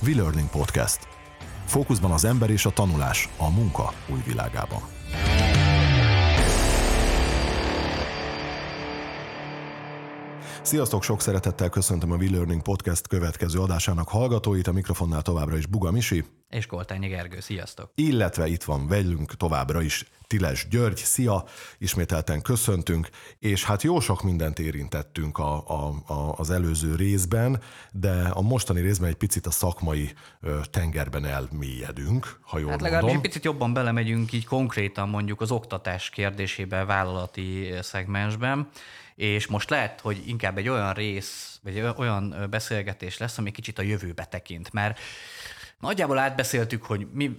V-Learning 0.00 0.48
Podcast. 0.50 1.08
Fókuszban 1.64 2.10
az 2.10 2.24
ember 2.24 2.50
és 2.50 2.66
a 2.66 2.70
tanulás 2.70 3.28
a 3.36 3.50
munka 3.50 3.92
új 4.08 4.20
világában. 4.26 4.80
Sziasztok, 10.66 11.02
sok 11.02 11.20
szeretettel 11.20 11.68
köszöntöm 11.68 12.12
a 12.12 12.16
V-Learning 12.16 12.62
Podcast 12.62 13.06
következő 13.06 13.60
adásának 13.60 14.08
hallgatóit, 14.08 14.66
a 14.66 14.72
mikrofonnál 14.72 15.22
továbbra 15.22 15.56
is 15.56 15.66
Buga 15.66 15.90
Misi. 15.90 16.24
És 16.50 16.66
Koltányi 16.66 17.08
Gergő, 17.08 17.40
sziasztok! 17.40 17.90
Illetve 17.94 18.46
itt 18.46 18.62
van 18.62 18.86
velünk 18.86 19.36
továbbra 19.36 19.82
is 19.82 20.04
Tiles 20.26 20.66
György, 20.70 20.96
szia, 20.96 21.44
ismételten 21.78 22.42
köszöntünk, 22.42 23.08
és 23.38 23.64
hát 23.64 23.82
jó 23.82 24.00
sok 24.00 24.22
mindent 24.22 24.58
érintettünk 24.58 25.38
a, 25.38 25.68
a, 25.68 26.12
a, 26.12 26.34
az 26.36 26.50
előző 26.50 26.94
részben, 26.94 27.60
de 27.92 28.28
a 28.32 28.40
mostani 28.40 28.80
részben 28.80 29.08
egy 29.08 29.16
picit 29.16 29.46
a 29.46 29.50
szakmai 29.50 30.12
ö, 30.40 30.60
tengerben 30.70 31.24
elmélyedünk, 31.24 32.38
ha 32.42 32.58
jól 32.58 32.70
hát 32.70 32.80
legalább 32.80 33.14
egy 33.14 33.20
picit 33.20 33.44
jobban 33.44 33.72
belemegyünk 33.72 34.32
így 34.32 34.46
konkrétan 34.46 35.08
mondjuk 35.08 35.40
az 35.40 35.50
oktatás 35.50 36.10
kérdésébe 36.10 36.84
vállalati 36.84 37.74
szegmensben, 37.80 38.68
és 39.16 39.46
most 39.46 39.70
lehet, 39.70 40.00
hogy 40.00 40.22
inkább 40.26 40.58
egy 40.58 40.68
olyan 40.68 40.92
rész, 40.92 41.60
vagy 41.62 41.80
olyan 41.96 42.46
beszélgetés 42.50 43.18
lesz, 43.18 43.38
ami 43.38 43.50
kicsit 43.50 43.78
a 43.78 43.82
jövőbe 43.82 44.24
tekint, 44.24 44.72
mert 44.72 44.98
Nagyjából 45.80 46.18
átbeszéltük, 46.18 46.84
hogy 46.84 47.06
mi, 47.12 47.36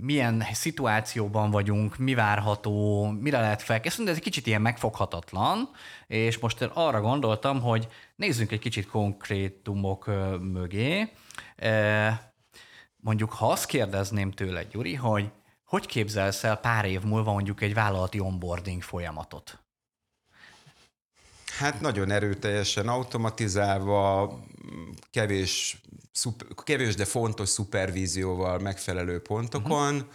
milyen 0.00 0.44
szituációban 0.52 1.50
vagyunk, 1.50 1.96
mi 1.96 2.14
várható, 2.14 3.06
mire 3.06 3.40
lehet 3.40 3.62
felkészülni, 3.62 4.04
de 4.04 4.10
ez 4.10 4.16
egy 4.16 4.22
kicsit 4.24 4.46
ilyen 4.46 4.60
megfoghatatlan, 4.60 5.70
és 6.06 6.38
most 6.38 6.62
arra 6.62 7.00
gondoltam, 7.00 7.60
hogy 7.60 7.88
nézzünk 8.16 8.52
egy 8.52 8.58
kicsit 8.58 8.86
konkrétumok 8.86 10.06
mögé. 10.40 11.12
Mondjuk, 12.96 13.32
ha 13.32 13.50
azt 13.50 13.66
kérdezném 13.66 14.30
tőle, 14.30 14.62
Gyuri, 14.62 14.94
hogy 14.94 15.30
hogy 15.64 15.86
képzelsz 15.86 16.44
el 16.44 16.56
pár 16.56 16.84
év 16.84 17.02
múlva 17.02 17.32
mondjuk 17.32 17.60
egy 17.60 17.74
vállalati 17.74 18.20
onboarding 18.20 18.82
folyamatot? 18.82 19.63
Hát 21.58 21.80
nagyon 21.80 22.10
erőteljesen 22.10 22.88
automatizálva, 22.88 24.34
kevés, 25.10 25.80
szuper, 26.12 26.46
kevés 26.64 26.94
de 26.94 27.04
fontos 27.04 27.48
szupervízióval 27.48 28.58
megfelelő 28.58 29.20
pontokon, 29.20 30.08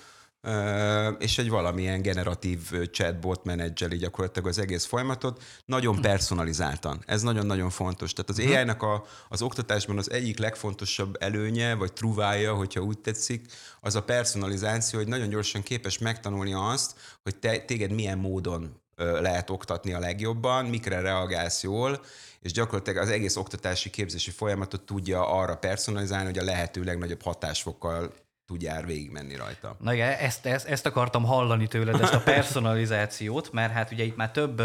uh-huh. 0.44 1.16
és 1.20 1.38
egy 1.38 1.50
valamilyen 1.50 2.02
generatív 2.02 2.60
chatbot 2.92 3.44
menedzseli 3.44 3.98
gyakorlatilag 3.98 4.48
az 4.48 4.60
egész 4.60 4.86
folyamatot, 4.86 5.44
nagyon 5.66 5.94
mhm. 5.94 6.04
personalizáltan. 6.04 7.04
Ez 7.06 7.22
nagyon-nagyon 7.22 7.70
fontos. 7.70 8.14
Tehát 8.14 8.30
az 8.30 8.40
uh-huh. 8.40 8.56
AI-nak 8.56 8.82
a, 8.82 9.06
az 9.30 9.42
oktatásban 9.42 9.98
az 9.98 10.12
egyik 10.12 10.38
legfontosabb 10.38 11.16
előnye, 11.20 11.74
vagy 11.74 11.94
truvája, 11.94 12.54
hogyha 12.54 12.82
úgy 12.82 13.00
tetszik, 13.00 13.46
az 13.80 13.96
a 13.96 14.04
personalizáció, 14.04 15.00
hogy 15.00 15.08
nagyon 15.08 15.30
gyorsan 15.30 15.64
képes 15.64 15.98
megtanulni 15.98 16.54
azt, 16.54 16.96
hogy 17.24 17.36
te, 17.36 17.60
téged 17.60 17.92
milyen 17.92 18.18
módon 18.18 18.82
lehet 19.00 19.50
oktatni 19.50 19.94
a 19.94 20.00
legjobban, 20.00 20.66
mikre 20.66 21.02
reagálsz 21.02 21.64
jól, 21.64 22.02
és 22.42 22.52
gyakorlatilag 22.52 23.02
az 23.02 23.10
egész 23.10 23.36
oktatási 23.36 23.90
képzési 23.90 24.32
folyamatot 24.32 24.82
tudja 24.82 25.30
arra 25.30 25.58
personalizálni, 25.58 26.26
hogy 26.26 26.38
a 26.38 26.44
lehető 26.44 26.84
legnagyobb 26.84 27.22
hatásfokkal 27.22 28.14
tudjál 28.48 28.84
végigmenni 28.84 29.36
rajta. 29.36 29.76
Na 29.80 29.94
igen, 29.94 30.12
ezt, 30.12 30.46
ezt, 30.46 30.68
ezt 30.68 30.86
akartam 30.86 31.24
hallani 31.24 31.68
tőled, 31.68 32.02
ezt 32.02 32.14
a 32.14 32.22
personalizációt, 32.22 33.52
mert 33.52 33.74
hát 33.74 33.92
ugye 33.92 34.04
itt 34.04 34.16
már 34.16 34.32
több 34.32 34.62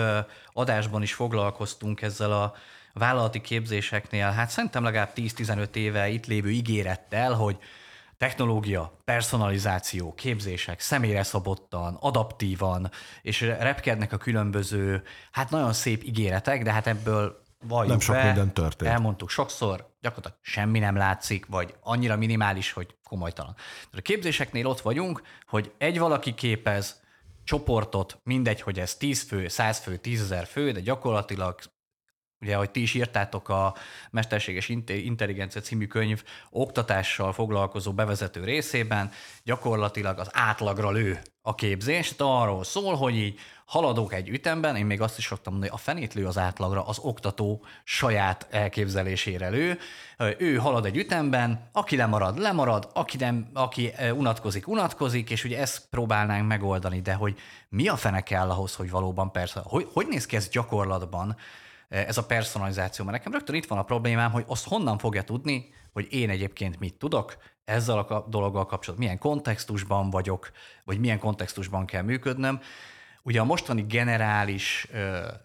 adásban 0.52 1.02
is 1.02 1.14
foglalkoztunk 1.14 2.02
ezzel 2.02 2.32
a 2.32 2.54
vállalati 2.92 3.40
képzéseknél, 3.40 4.30
hát 4.30 4.50
szerintem 4.50 4.82
legalább 4.82 5.12
10-15 5.14 5.74
éve 5.74 6.08
itt 6.08 6.26
lévő 6.26 6.50
ígérettel, 6.50 7.32
hogy 7.32 7.58
technológia, 8.16 8.98
personalizáció, 9.04 10.14
képzések 10.14 10.80
személyre 10.80 11.22
szabottan, 11.22 11.96
adaptívan, 12.00 12.90
és 13.22 13.40
repkednek 13.40 14.12
a 14.12 14.16
különböző, 14.16 15.02
hát 15.30 15.50
nagyon 15.50 15.72
szép 15.72 16.04
ígéretek, 16.04 16.62
de 16.62 16.72
hát 16.72 16.86
ebből 16.86 17.42
valljuk 17.66 17.90
Nem 17.90 18.00
sok 18.00 18.14
be, 18.14 18.24
minden 18.24 18.52
történt. 18.52 18.90
Elmondtuk 18.90 19.30
sokszor, 19.30 19.92
gyakorlatilag 20.00 20.38
semmi 20.40 20.78
nem 20.78 20.96
látszik, 20.96 21.46
vagy 21.46 21.74
annyira 21.80 22.16
minimális, 22.16 22.72
hogy 22.72 22.96
komolytalan. 23.02 23.54
A 23.92 24.00
képzéseknél 24.00 24.66
ott 24.66 24.80
vagyunk, 24.80 25.22
hogy 25.46 25.72
egy 25.78 25.98
valaki 25.98 26.34
képez 26.34 27.02
csoportot, 27.44 28.20
mindegy, 28.22 28.60
hogy 28.60 28.78
ez 28.78 28.94
10 28.94 29.22
fő, 29.22 29.48
100 29.48 29.78
fő, 29.78 29.96
10 29.96 30.20
ezer 30.20 30.46
fő, 30.46 30.70
de 30.72 30.80
gyakorlatilag 30.80 31.58
ugye, 32.44 32.56
hogy 32.56 32.70
ti 32.70 32.82
is 32.82 32.94
írtátok 32.94 33.48
a 33.48 33.74
Mesterséges 34.10 34.68
Intelligencia 34.86 35.60
című 35.60 35.86
könyv 35.86 36.22
oktatással 36.50 37.32
foglalkozó 37.32 37.92
bevezető 37.92 38.44
részében, 38.44 39.10
gyakorlatilag 39.42 40.18
az 40.18 40.28
átlagra 40.32 40.90
lő 40.90 41.20
a 41.42 41.54
képzést, 41.54 42.20
arról 42.20 42.64
szól, 42.64 42.94
hogy 42.94 43.16
így 43.16 43.38
haladok 43.64 44.12
egy 44.12 44.28
ütemben, 44.28 44.76
én 44.76 44.86
még 44.86 45.00
azt 45.00 45.18
is 45.18 45.24
szoktam 45.24 45.52
mondani, 45.52 45.72
a 45.74 45.76
fenét 45.76 46.14
lő 46.14 46.26
az 46.26 46.38
átlagra, 46.38 46.86
az 46.86 46.98
oktató 46.98 47.64
saját 47.84 48.46
elképzelésére 48.50 49.48
lő. 49.48 49.78
Ő 50.38 50.56
halad 50.56 50.86
egy 50.86 50.96
ütemben, 50.96 51.68
aki 51.72 51.96
lemarad, 51.96 52.38
lemarad, 52.38 52.88
aki, 52.92 53.16
nem, 53.16 53.48
aki 53.52 53.92
unatkozik, 54.14 54.68
unatkozik, 54.68 55.30
és 55.30 55.44
ugye 55.44 55.58
ezt 55.58 55.86
próbálnánk 55.90 56.48
megoldani, 56.48 57.00
de 57.00 57.14
hogy 57.14 57.38
mi 57.68 57.88
a 57.88 57.96
fene 57.96 58.20
kell 58.20 58.50
ahhoz, 58.50 58.74
hogy 58.74 58.90
valóban 58.90 59.32
persze, 59.32 59.60
hogy, 59.64 59.88
hogy 59.92 60.06
néz 60.06 60.26
ki 60.26 60.36
ez 60.36 60.48
gyakorlatban, 60.48 61.36
ez 61.94 62.18
a 62.18 62.26
personalizáció. 62.26 63.04
Mert 63.04 63.16
nekem 63.16 63.32
rögtön 63.32 63.54
itt 63.54 63.66
van 63.66 63.78
a 63.78 63.82
problémám, 63.82 64.30
hogy 64.30 64.44
azt 64.46 64.68
honnan 64.68 64.98
fogja 64.98 65.22
tudni, 65.22 65.72
hogy 65.92 66.06
én 66.10 66.30
egyébként 66.30 66.78
mit 66.78 66.94
tudok, 66.94 67.36
ezzel 67.64 67.98
a 67.98 68.26
dologgal 68.28 68.66
kapcsolatban, 68.66 69.06
milyen 69.06 69.18
kontextusban 69.18 70.10
vagyok, 70.10 70.50
vagy 70.84 70.98
milyen 70.98 71.18
kontextusban 71.18 71.86
kell 71.86 72.02
működnöm. 72.02 72.60
Ugye 73.22 73.40
a 73.40 73.44
mostani 73.44 73.82
generális 73.82 74.88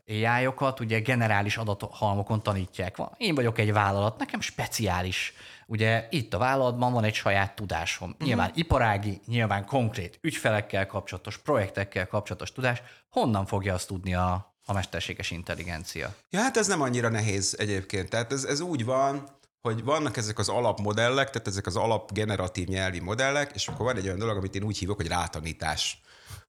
ai 0.08 0.48
ugye 0.80 1.00
generális 1.00 1.58
adathalmokon 1.58 2.44
tanítják. 2.44 2.98
Én 3.18 3.36
vagyok 3.36 3.58
egy 3.58 3.74
vállalat, 3.74 4.18
nekem 4.18 4.40
speciális. 4.40 5.34
Ugye 5.68 6.08
itt 6.10 6.34
a 6.34 6.38
vállalatban 6.38 6.94
van 6.94 7.04
egy 7.04 7.14
saját 7.14 7.56
tudásom. 7.56 8.10
Uh-huh. 8.10 8.28
Nyilván 8.28 8.52
iparági, 8.54 9.22
nyilván 9.26 9.66
konkrét 9.66 10.20
ügyfelekkel 10.22 10.86
kapcsolatos, 10.86 11.38
projektekkel 11.38 12.08
kapcsolatos 12.08 12.52
tudás. 12.52 12.82
Honnan 13.10 13.46
fogja 13.46 13.74
azt 13.74 13.88
tudni 13.88 14.14
a, 14.14 14.56
a 14.70 14.74
mesterséges 14.74 15.32
intelligencia. 15.32 16.16
Ja, 16.30 16.40
hát 16.40 16.58
ez 16.58 16.68
nem 16.68 16.82
annyira 16.82 17.10
nehéz 17.10 17.56
egyébként. 17.58 18.10
Tehát 18.10 18.32
ez, 18.32 18.44
ez 18.44 18.60
úgy 18.60 18.86
van, 18.86 19.30
hogy 19.62 19.84
vannak 19.84 20.18
ezek 20.18 20.40
az 20.40 20.50
alapmodellek, 20.50 21.30
tehát 21.30 21.48
ezek 21.48 21.66
az 21.66 21.76
alapgeneratív 21.76 22.68
nyelvi 22.68 23.00
modellek, 23.00 23.52
és 23.54 23.68
akkor 23.68 23.86
van 23.86 23.98
egy 23.98 24.06
olyan 24.06 24.20
dolog, 24.20 24.38
amit 24.38 24.56
én 24.56 24.64
úgy 24.64 24.78
hívok, 24.78 24.96
hogy 24.96 25.08
rátanítás. 25.08 26.02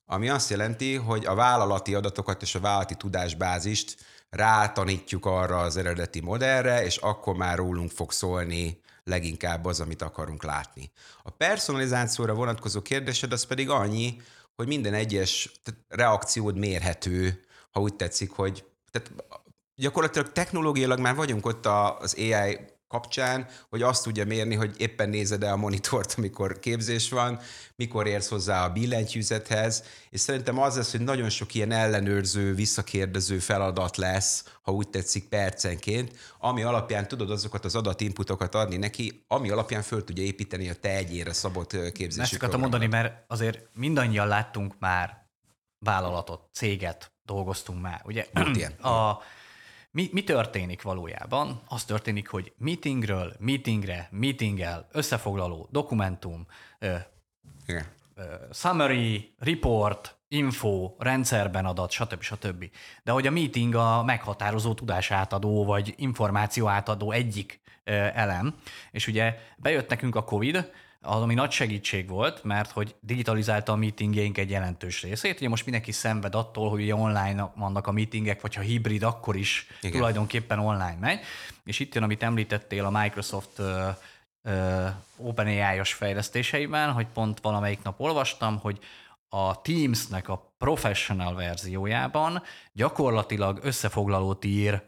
Ami 0.07 0.29
azt 0.29 0.51
jelenti, 0.51 0.95
hogy 0.95 1.27
a 1.27 1.35
vállalati 1.35 1.95
adatokat 1.95 2.43
és 2.43 2.55
a 2.55 2.61
vállalati 2.61 2.95
tudásbázist 2.95 3.97
rátanítjuk 4.31 5.27
arra 5.27 5.59
az 5.59 5.77
eredeti 5.77 6.21
modellre, 6.21 6.85
és 6.85 6.97
akkor 6.97 7.35
már 7.35 7.57
rólunk 7.57 7.91
fog 7.91 8.13
szólni 8.13 8.81
leginkább 9.05 9.65
az, 9.65 9.81
amit 9.81 10.03
akarunk 10.03 10.43
látni. 10.43 10.91
A 11.23 11.31
personalizációra 11.31 12.35
vonatkozó 12.35 12.83
kérdésed 12.83 13.33
az 13.33 13.45
pedig 13.45 13.71
annyi, 13.71 14.17
hogy 14.57 14.67
minden 14.67 14.95
egyes 14.95 15.61
reakciód 15.89 16.59
mérhető, 16.59 17.45
ha 17.71 17.81
úgy 17.81 17.95
tetszik, 17.95 18.31
hogy 18.31 18.65
tehát 18.91 19.13
gyakorlatilag 19.75 20.33
technológiailag 20.33 20.99
már 20.99 21.15
vagyunk 21.15 21.47
ott 21.47 21.67
az 21.67 22.15
AI 22.19 22.59
kapcsán, 22.91 23.47
hogy 23.69 23.83
azt 23.83 24.03
tudja 24.03 24.25
mérni, 24.25 24.55
hogy 24.55 24.75
éppen 24.79 25.09
nézed 25.09 25.43
el 25.43 25.53
a 25.53 25.57
monitort, 25.57 26.15
amikor 26.17 26.59
képzés 26.59 27.11
van, 27.11 27.39
mikor 27.77 28.07
érsz 28.07 28.29
hozzá 28.29 28.65
a 28.65 28.73
billentyűzethez, 28.73 29.85
és 30.09 30.21
szerintem 30.21 30.59
az 30.59 30.77
lesz, 30.77 30.91
hogy 30.91 31.01
nagyon 31.01 31.29
sok 31.29 31.55
ilyen 31.55 31.73
ellenőrző, 31.73 32.55
visszakérdező 32.55 33.39
feladat 33.39 33.97
lesz, 33.97 34.45
ha 34.63 34.73
úgy 34.73 34.89
tetszik 34.89 35.29
percenként, 35.29 36.19
ami 36.39 36.63
alapján 36.63 37.09
tudod 37.09 37.31
azokat 37.31 37.65
az 37.65 37.75
adatinputokat 37.75 38.55
adni 38.55 38.77
neki, 38.77 39.25
ami 39.27 39.51
alapján 39.51 39.83
föl 39.83 40.05
tudja 40.05 40.25
építeni 40.25 40.69
a 40.69 40.75
te 40.75 40.97
egyére 40.97 41.33
szabott 41.33 41.93
képzési 41.93 42.21
Ezt 42.21 42.35
akartam 42.35 42.61
mondani, 42.61 42.87
mert 42.87 43.25
azért 43.27 43.59
mindannyian 43.75 44.29
láttunk 44.29 44.75
már 44.79 45.27
vállalatot, 45.79 46.49
céget, 46.53 47.13
dolgoztunk 47.33 47.81
már. 47.81 48.01
Ugye 48.05 48.27
a, 48.95 49.23
mi, 49.91 50.09
mi 50.13 50.25
történik 50.25 50.83
valójában? 50.83 51.61
Az 51.69 51.85
történik, 51.85 52.29
hogy 52.29 52.53
meetingről, 52.59 53.35
meetingre, 53.39 54.09
meetinggel, 54.11 54.89
összefoglaló, 54.93 55.69
dokumentum, 55.71 56.47
ö, 56.79 56.97
Igen. 57.67 57.85
Ö, 58.15 58.23
summary, 58.53 59.35
report, 59.39 60.19
info, 60.29 60.95
rendszerben 60.99 61.65
adat, 61.65 61.91
stb. 61.91 62.23
stb. 62.23 62.71
De 63.03 63.13
hogy 63.13 63.27
a 63.27 63.31
meeting 63.31 63.75
a 63.75 64.03
meghatározó 64.03 64.75
tudás 64.75 65.11
átadó, 65.11 65.65
vagy 65.65 65.95
információ 65.97 66.69
átadó 66.69 67.11
egyik 67.11 67.61
elem, 68.15 68.55
és 68.91 69.07
ugye 69.07 69.39
bejött 69.57 69.89
nekünk 69.89 70.17
a 70.17 70.25
COVID, 70.25 70.71
ami 71.03 71.35
nagy 71.35 71.51
segítség 71.51 72.09
volt, 72.09 72.45
mert 72.45 72.71
hogy 72.71 72.95
digitalizálta 73.01 73.73
a 73.73 73.77
meetingjeink 73.77 74.39
egy 74.39 74.51
jelentős 74.51 75.03
részét. 75.03 75.37
Ugye 75.37 75.49
most 75.49 75.65
mindenki 75.65 75.93
szenved 75.93 76.35
attól, 76.35 76.71
hogy 76.71 76.83
ugye 76.83 76.95
online 76.95 77.53
vannak 77.57 77.87
a 77.87 77.93
meetingek, 77.93 78.41
vagy 78.41 78.55
ha 78.55 78.61
hibrid, 78.61 79.03
akkor 79.03 79.37
is 79.37 79.67
Igen. 79.81 79.97
tulajdonképpen 79.97 80.59
online 80.59 80.97
megy. 81.01 81.21
És 81.65 81.79
itt 81.79 81.95
jön, 81.95 82.03
amit 82.03 82.23
említettél 82.23 82.85
a 82.85 82.91
Microsoft 82.91 83.59
uh, 83.59 83.67
uh, 84.45 84.89
OpenAI-os 85.17 85.93
fejlesztéseiben, 85.93 86.93
hogy 86.93 87.07
pont 87.07 87.41
valamelyik 87.41 87.83
nap 87.83 88.01
olvastam, 88.01 88.59
hogy 88.59 88.79
a 89.29 89.61
Teams-nek 89.61 90.29
a 90.29 90.53
professional 90.59 91.35
verziójában 91.35 92.43
gyakorlatilag 92.73 93.59
összefoglalót 93.63 94.45
ír 94.45 94.83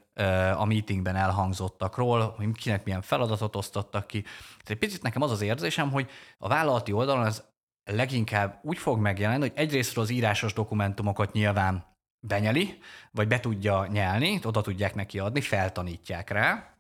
a 0.57 0.65
meetingben 0.65 1.17
elhangzottakról, 1.17 2.35
hogy 2.37 2.53
kinek 2.53 2.85
milyen 2.85 3.03
feladatot 3.03 3.57
osztottak 3.57 4.07
ki. 4.07 4.25
egy 4.65 4.79
picit 4.79 5.03
nekem 5.03 5.23
az 5.23 5.31
az 5.31 5.41
érzésem, 5.41 5.91
hogy 5.91 6.11
a 6.39 6.49
vállalati 6.49 6.93
oldalon 6.93 7.27
ez 7.27 7.43
leginkább 7.85 8.61
úgy 8.63 8.79
fog 8.79 9.01
megjelenni, 9.01 9.41
hogy 9.41 9.53
egyrésztről 9.55 10.05
az 10.05 10.11
írásos 10.11 10.53
dokumentumokat 10.53 11.33
nyilván 11.33 11.85
benyeli, 12.27 12.79
vagy 13.11 13.29
be 13.29 13.41
tudja 13.41 13.87
nyelni, 13.87 14.41
oda 14.45 14.61
tudják 14.61 14.95
neki 14.95 15.19
adni, 15.19 15.41
feltanítják 15.41 16.31
rá, 16.31 16.77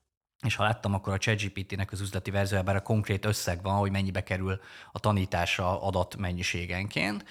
és 0.46 0.54
ha 0.54 0.62
láttam, 0.62 0.94
akkor 0.94 1.12
a 1.12 1.18
ChatGPT-nek 1.18 1.92
az 1.92 2.00
üzleti 2.00 2.30
verziójában 2.30 2.76
a 2.76 2.80
konkrét 2.80 3.24
összeg 3.24 3.62
van, 3.62 3.74
hogy 3.74 3.90
mennyibe 3.90 4.22
kerül 4.22 4.60
a 4.92 4.98
tanítása 4.98 5.82
adat 5.82 6.16
mennyiségenként. 6.16 7.24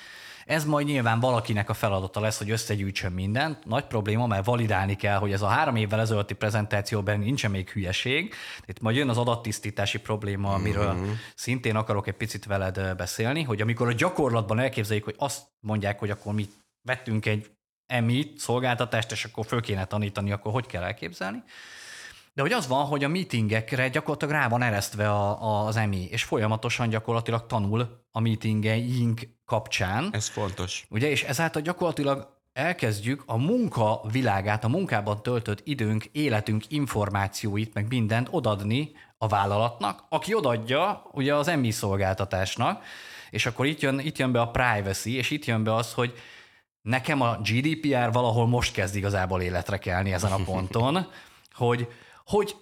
Ez 0.52 0.66
majd 0.66 0.86
nyilván 0.86 1.20
valakinek 1.20 1.70
a 1.70 1.74
feladata 1.74 2.20
lesz, 2.20 2.38
hogy 2.38 2.50
összegyűjtsön 2.50 3.12
mindent. 3.12 3.66
Nagy 3.66 3.86
probléma, 3.86 4.28
mert 4.28 4.46
validálni 4.46 4.96
kell, 4.96 5.18
hogy 5.18 5.32
ez 5.32 5.42
a 5.42 5.48
három 5.48 5.76
évvel 5.76 6.00
ezelőtti 6.00 6.34
prezentációban 6.34 7.20
nincsen 7.20 7.52
még 7.52 7.70
hülyeség. 7.70 8.34
Itt 8.66 8.80
majd 8.80 8.96
jön 8.96 9.10
az 9.10 9.18
adattisztítási 9.18 10.00
probléma, 10.00 10.54
amiről 10.54 10.94
mm-hmm. 10.94 11.12
szintén 11.36 11.76
akarok 11.76 12.08
egy 12.08 12.14
picit 12.14 12.46
veled 12.46 12.96
beszélni, 12.96 13.44
hogy 13.44 13.62
amikor 13.62 13.88
a 13.88 13.94
gyakorlatban 13.94 14.60
elképzeljük, 14.60 15.04
hogy 15.04 15.16
azt 15.18 15.48
mondják, 15.60 16.00
hogy 16.00 16.10
akkor 16.10 16.34
mi 16.34 16.48
vettünk 16.82 17.26
egy 17.26 17.52
emi 17.86 18.34
szolgáltatást, 18.38 19.12
és 19.12 19.26
akkor 19.26 19.46
föl 19.46 19.62
kéne 19.62 19.86
tanítani, 19.86 20.32
akkor 20.32 20.52
hogy 20.52 20.66
kell 20.66 20.84
elképzelni. 20.84 21.44
De 22.34 22.42
hogy 22.42 22.52
az 22.52 22.68
van, 22.68 22.86
hogy 22.86 23.04
a 23.04 23.08
meetingekre 23.08 23.90
gyakorlatilag 23.90 24.34
rá 24.34 24.48
van 24.48 24.62
eresztve 24.62 25.10
a, 25.10 25.66
az 25.66 25.76
EMI, 25.76 26.08
és 26.10 26.24
folyamatosan 26.24 26.90
gyakorlatilag 26.90 27.46
tanul 27.46 28.06
a 28.12 28.20
meetingeink 28.20 29.20
kapcsán. 29.52 30.10
Ez 30.12 30.28
fontos. 30.28 30.86
Ugye, 30.90 31.10
és 31.10 31.24
ezáltal 31.24 31.62
gyakorlatilag 31.62 32.40
elkezdjük 32.54 33.24
a 33.26 33.38
munka 33.38 34.02
világát, 34.12 34.64
a 34.64 34.68
munkában 34.68 35.24
töltött 35.24 35.62
időnk, 35.64 36.06
életünk 36.12 36.64
információit, 36.68 37.74
meg 37.74 37.86
mindent 37.90 38.28
odadni 38.32 38.92
a 39.18 39.28
vállalatnak, 39.28 40.04
aki 40.10 40.34
odadja 40.34 41.04
ugye 41.12 41.36
az 41.36 41.48
EMI 41.48 41.72
szolgáltatásnak, 41.72 42.84
és 43.30 43.46
akkor 43.46 43.66
itt 43.66 43.80
jön, 43.80 44.00
itt 44.00 44.18
jön 44.18 44.32
be 44.32 44.42
a 44.42 44.52
privacy, 44.52 45.16
és 45.16 45.30
itt 45.32 45.46
jön 45.46 45.64
be 45.64 45.74
az, 45.74 45.94
hogy 45.94 46.14
nekem 46.82 47.22
a 47.22 47.38
GDPR 47.38 48.12
valahol 48.12 48.48
most 48.48 48.74
kezd 48.74 48.96
igazából 48.96 49.42
életre 49.42 49.78
kelni 49.78 50.14
ezen 50.14 50.32
a 50.32 50.44
ponton, 50.52 51.08
hogy 51.54 51.88
hogy 52.26 52.56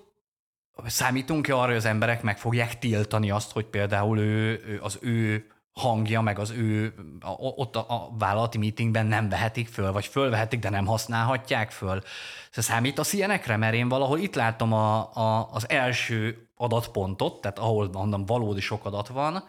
számítunk-e 0.86 1.56
arra, 1.56 1.68
hogy 1.68 1.76
az 1.76 1.86
emberek 1.86 2.22
meg 2.22 2.38
fogják 2.38 2.80
tiltani 2.80 3.32
azt, 3.32 3.52
hogy 3.52 3.66
például 3.66 4.20
ő, 4.20 4.64
ő 4.68 4.80
az 4.82 4.98
ő 5.02 5.48
hangja, 5.74 6.22
meg 6.22 6.40
az 6.40 6.50
ő 6.50 6.94
ott 7.38 7.76
a, 7.76 7.86
a 7.88 8.10
vállalati 8.18 8.58
meetingben 8.58 9.06
nem 9.06 9.30
vehetik 9.30 9.68
föl, 9.68 9.92
vagy 9.92 10.06
fölvehetik, 10.06 10.60
de 10.60 10.70
nem 10.70 10.86
használhatják 10.86 11.72
föl. 11.72 12.02
Szóval 12.50 12.74
számít 12.74 13.00
a 13.00 13.04
ilyenekre, 13.12 13.58
mert 13.58 13.74
én 13.74 13.90
valahol 13.90 14.20
itt 14.20 14.36
látom 14.36 14.74
a, 14.74 15.16
a, 15.16 15.50
az 15.52 15.70
első 15.70 16.48
adatpontot, 16.56 17.42
tehát 17.42 17.60
ahol 17.60 17.90
mondom 17.92 18.26
valódi 18.26 18.62
sok 18.62 18.86
adat 18.86 19.08
van, 19.08 19.44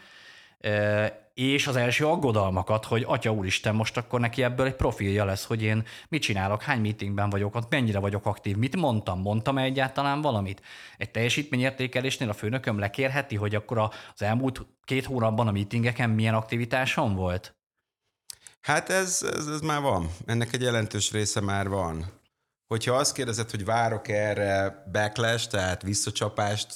és 1.35 1.67
az 1.67 1.77
első 1.77 2.07
aggodalmakat, 2.07 2.85
hogy 2.85 3.05
atya 3.07 3.31
úristen, 3.31 3.75
most 3.75 3.97
akkor 3.97 4.21
neki 4.21 4.43
ebből 4.43 4.67
egy 4.67 4.75
profilja 4.75 5.25
lesz, 5.25 5.45
hogy 5.45 5.63
én 5.63 5.87
mit 6.09 6.23
csinálok, 6.23 6.63
hány 6.63 6.81
meetingben 6.81 7.31
vagyok, 7.31 7.69
mennyire 7.69 7.99
vagyok 7.99 8.27
aktív, 8.27 8.57
mit 8.57 8.77
mondtam, 8.77 9.21
mondtam 9.21 9.59
-e 9.59 9.63
egyáltalán 9.63 10.21
valamit. 10.21 10.63
Egy 10.97 11.11
teljesítményértékelésnél 11.11 12.29
a 12.29 12.33
főnököm 12.33 12.79
lekérheti, 12.79 13.37
hogy 13.37 13.55
akkor 13.55 13.79
az 14.15 14.23
elmúlt 14.23 14.67
két 14.85 15.05
hónapban 15.05 15.49
a 15.49 15.53
meetingeken 15.53 16.11
milyen 16.11 16.35
aktivitásom 16.35 17.15
volt? 17.15 17.55
Hát 18.61 18.91
ez, 18.91 19.27
ez, 19.37 19.47
ez 19.47 19.61
már 19.61 19.81
van. 19.81 20.11
Ennek 20.27 20.53
egy 20.53 20.63
jelentős 20.63 21.13
része 21.13 21.41
már 21.41 21.69
van. 21.69 22.05
Hogyha 22.67 22.95
azt 22.95 23.15
kérdezed, 23.15 23.51
hogy 23.51 23.65
várok 23.65 24.09
erre 24.09 24.85
backlash, 24.93 25.49
tehát 25.49 25.83
visszacsapást, 25.83 26.75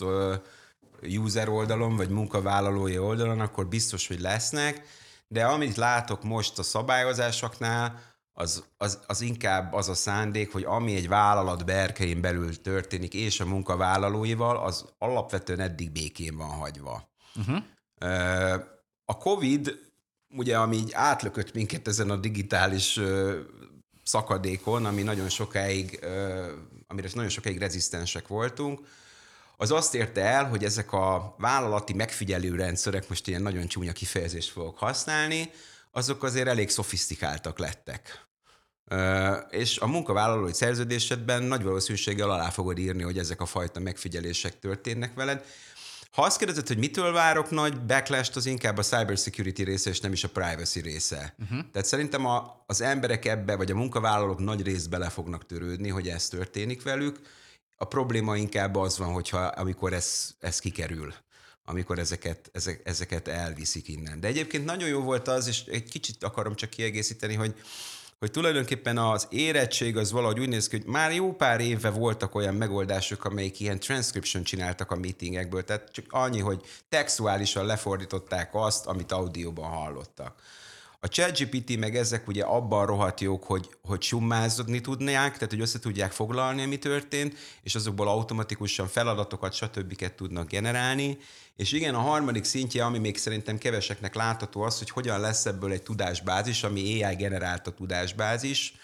user 1.06 1.48
oldalon, 1.48 1.96
vagy 1.96 2.08
munkavállalói 2.08 2.98
oldalon, 2.98 3.40
akkor 3.40 3.66
biztos, 3.66 4.06
hogy 4.06 4.20
lesznek, 4.20 4.86
de 5.28 5.44
amit 5.44 5.76
látok 5.76 6.22
most 6.22 6.58
a 6.58 6.62
szabályozásoknál, 6.62 8.00
az, 8.36 8.64
az, 8.76 8.98
az 9.06 9.20
inkább 9.20 9.72
az 9.72 9.88
a 9.88 9.94
szándék, 9.94 10.52
hogy 10.52 10.64
ami 10.64 10.94
egy 10.94 11.08
vállalat 11.08 11.64
berkein 11.64 12.20
belül 12.20 12.60
történik, 12.60 13.14
és 13.14 13.40
a 13.40 13.46
munkavállalóival, 13.46 14.56
az 14.56 14.84
alapvetően 14.98 15.60
eddig 15.60 15.90
békén 15.90 16.36
van 16.36 16.48
hagyva. 16.48 17.08
Uh-huh. 17.36 17.62
A 19.04 19.16
COVID, 19.18 19.78
ugye, 20.36 20.58
ami 20.58 20.76
így 20.76 20.92
átlökött 20.92 21.52
minket 21.52 21.88
ezen 21.88 22.10
a 22.10 22.16
digitális 22.16 23.00
szakadékon, 24.04 24.84
ami 24.84 25.02
nagyon 25.02 25.28
sokáig, 25.28 26.04
amire 26.86 27.08
nagyon 27.12 27.30
sokáig 27.30 27.58
rezisztensek 27.58 28.28
voltunk, 28.28 28.80
az 29.56 29.70
azt 29.70 29.94
érte 29.94 30.20
el, 30.20 30.44
hogy 30.44 30.64
ezek 30.64 30.92
a 30.92 31.34
vállalati 31.38 31.92
megfigyelő 31.92 32.54
rendszerek, 32.54 33.08
most 33.08 33.28
ilyen 33.28 33.42
nagyon 33.42 33.66
csúnya 33.66 33.92
kifejezést 33.92 34.50
fogok 34.50 34.78
használni, 34.78 35.50
azok 35.90 36.22
azért 36.22 36.48
elég 36.48 36.70
szofisztikáltak 36.70 37.58
lettek. 37.58 38.26
És 39.50 39.78
a 39.78 39.86
munkavállalói 39.86 40.52
szerződésedben 40.52 41.42
nagy 41.42 41.62
valószínűséggel 41.62 42.30
alá 42.30 42.50
fogod 42.50 42.78
írni, 42.78 43.02
hogy 43.02 43.18
ezek 43.18 43.40
a 43.40 43.46
fajta 43.46 43.80
megfigyelések 43.80 44.58
történnek 44.58 45.14
veled. 45.14 45.44
Ha 46.10 46.22
azt 46.22 46.38
kérdezed, 46.38 46.66
hogy 46.66 46.78
mitől 46.78 47.12
várok 47.12 47.50
nagy 47.50 47.80
backlash 47.80 48.36
az 48.36 48.46
inkább 48.46 48.78
a 48.78 48.82
cybersecurity 48.82 49.62
része, 49.62 49.90
és 49.90 50.00
nem 50.00 50.12
is 50.12 50.24
a 50.24 50.28
privacy 50.28 50.80
része. 50.80 51.34
Uh-huh. 51.42 51.58
Tehát 51.72 51.88
szerintem 51.88 52.26
a, 52.26 52.64
az 52.66 52.80
emberek 52.80 53.24
ebbe, 53.24 53.56
vagy 53.56 53.70
a 53.70 53.74
munkavállalók 53.74 54.38
nagy 54.38 54.62
részt 54.62 54.90
bele 54.90 55.08
fognak 55.08 55.46
törődni, 55.46 55.88
hogy 55.88 56.08
ez 56.08 56.28
történik 56.28 56.82
velük, 56.82 57.20
a 57.76 57.84
probléma 57.84 58.36
inkább 58.36 58.76
az 58.76 58.98
van, 58.98 59.12
hogyha 59.12 59.38
amikor 59.38 59.92
ez, 59.92 60.34
ez 60.40 60.58
kikerül 60.58 61.14
amikor 61.64 61.98
ezeket, 61.98 62.50
ezek, 62.52 62.80
ezeket 62.84 63.28
elviszik 63.28 63.88
innen. 63.88 64.20
De 64.20 64.26
egyébként 64.28 64.64
nagyon 64.64 64.88
jó 64.88 65.00
volt 65.00 65.28
az, 65.28 65.46
és 65.46 65.64
egy 65.64 65.88
kicsit 65.88 66.24
akarom 66.24 66.54
csak 66.54 66.70
kiegészíteni, 66.70 67.34
hogy 67.34 67.54
hogy 68.18 68.32
tulajdonképpen 68.32 68.98
az 68.98 69.26
érettség 69.30 69.96
az 69.96 70.12
valahogy 70.12 70.40
úgy 70.40 70.48
néz 70.48 70.68
ki, 70.68 70.76
hogy 70.76 70.86
már 70.86 71.12
jó 71.12 71.32
pár 71.32 71.60
éve 71.60 71.90
voltak 71.90 72.34
olyan 72.34 72.54
megoldások, 72.54 73.24
amelyik 73.24 73.60
ilyen 73.60 73.80
transcription 73.80 74.42
csináltak 74.42 74.90
a 74.90 74.96
meetingekből, 74.96 75.64
tehát 75.64 75.92
csak 75.92 76.04
annyi, 76.08 76.40
hogy 76.40 76.62
textuálisan 76.88 77.66
lefordították 77.66 78.50
azt, 78.52 78.86
amit 78.86 79.12
audióban 79.12 79.70
hallottak. 79.70 80.42
A 81.04 81.08
ChatGPT 81.08 81.78
meg 81.78 81.96
ezek 81.96 82.28
ugye 82.28 82.44
abban 82.44 82.86
rohadt 82.86 83.20
jók, 83.20 83.44
hogy, 83.44 83.68
hogy 83.82 84.02
summázodni 84.02 84.80
tudnák, 84.80 85.32
tehát 85.32 85.50
hogy 85.50 85.60
össze 85.60 85.78
tudják 85.78 86.12
foglalni, 86.12 86.62
ami 86.62 86.78
történt, 86.78 87.36
és 87.62 87.74
azokból 87.74 88.08
automatikusan 88.08 88.86
feladatokat, 88.86 89.52
stb. 89.52 90.08
tudnak 90.14 90.48
generálni. 90.48 91.18
És 91.56 91.72
igen, 91.72 91.94
a 91.94 91.98
harmadik 92.00 92.44
szintje, 92.44 92.84
ami 92.84 92.98
még 92.98 93.16
szerintem 93.16 93.58
keveseknek 93.58 94.14
látható 94.14 94.62
az, 94.62 94.78
hogy 94.78 94.90
hogyan 94.90 95.20
lesz 95.20 95.46
ebből 95.46 95.72
egy 95.72 95.82
tudásbázis, 95.82 96.62
ami 96.62 97.02
AI 97.02 97.14
generálta 97.14 97.70
tudásbázis, 97.70 98.74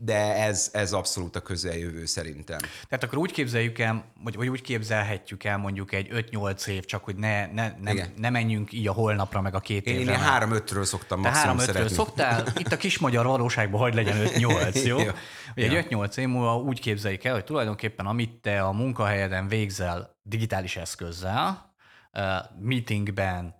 de 0.00 0.34
ez, 0.34 0.70
ez 0.72 0.92
abszolút 0.92 1.36
a 1.36 1.40
közeljövő 1.40 2.06
szerintem. 2.06 2.58
Tehát 2.88 3.04
akkor 3.04 3.18
úgy 3.18 3.32
képzeljük 3.32 3.78
el, 3.78 4.04
vagy, 4.22 4.36
vagy 4.36 4.48
úgy 4.48 4.60
képzelhetjük 4.60 5.44
el 5.44 5.58
mondjuk 5.58 5.92
egy 5.92 6.08
5-8 6.12 6.66
év, 6.66 6.84
csak 6.84 7.04
hogy 7.04 7.16
ne, 7.16 7.46
ne, 7.46 7.72
ne, 7.80 7.92
ne 8.16 8.30
menjünk 8.30 8.72
így 8.72 8.88
a 8.88 8.92
holnapra, 8.92 9.40
meg 9.40 9.54
a 9.54 9.60
két 9.60 9.86
én, 9.86 9.98
évre. 9.98 10.12
Én 10.12 10.18
3-5-ről 10.20 10.84
szoktam 10.84 11.22
Te 11.22 11.28
maximum 11.28 11.58
3 11.58 11.76
5 11.76 11.88
szoktál, 11.88 12.44
itt 12.56 12.72
a 12.72 12.76
kis 12.76 12.98
magyar 12.98 13.26
valóságban 13.26 13.80
hagyd 13.80 13.94
legyen 13.94 14.16
5-8, 14.26 14.84
jó? 14.86 14.98
jó. 14.98 15.10
Egy 15.54 15.72
ja. 15.72 15.84
5-8 15.88 16.16
év 16.16 16.28
múlva 16.28 16.56
úgy 16.56 16.80
képzeljük 16.80 17.24
el, 17.24 17.34
hogy 17.34 17.44
tulajdonképpen 17.44 18.06
amit 18.06 18.40
te 18.40 18.62
a 18.62 18.72
munkahelyeden 18.72 19.48
végzel 19.48 20.16
digitális 20.22 20.76
eszközzel, 20.76 21.74
uh, 22.12 22.22
meetingben, 22.60 23.57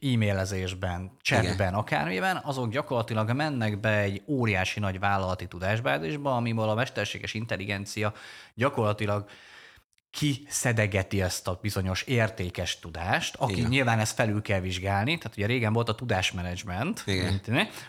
e-mailezésben, 0.00 1.16
chatben, 1.20 1.74
akármiben, 1.74 2.40
azok 2.44 2.70
gyakorlatilag 2.70 3.32
mennek 3.32 3.80
be 3.80 3.98
egy 3.98 4.22
óriási 4.26 4.80
nagy 4.80 4.98
vállalati 4.98 5.46
tudásbázisba, 5.46 6.36
amiből 6.36 6.68
a 6.68 6.74
mesterséges 6.74 7.34
intelligencia 7.34 8.12
gyakorlatilag 8.54 9.24
kiszedegeti 10.10 11.22
ezt 11.22 11.48
a 11.48 11.58
bizonyos 11.62 12.02
értékes 12.02 12.78
tudást, 12.78 13.34
aki 13.38 13.56
Igen. 13.56 13.68
nyilván 13.68 13.98
ezt 13.98 14.14
felül 14.14 14.42
kell 14.42 14.60
vizsgálni, 14.60 15.18
tehát 15.18 15.36
ugye 15.36 15.46
régen 15.46 15.72
volt 15.72 15.88
a 15.88 15.94
tudásmenedzsment, 15.94 17.02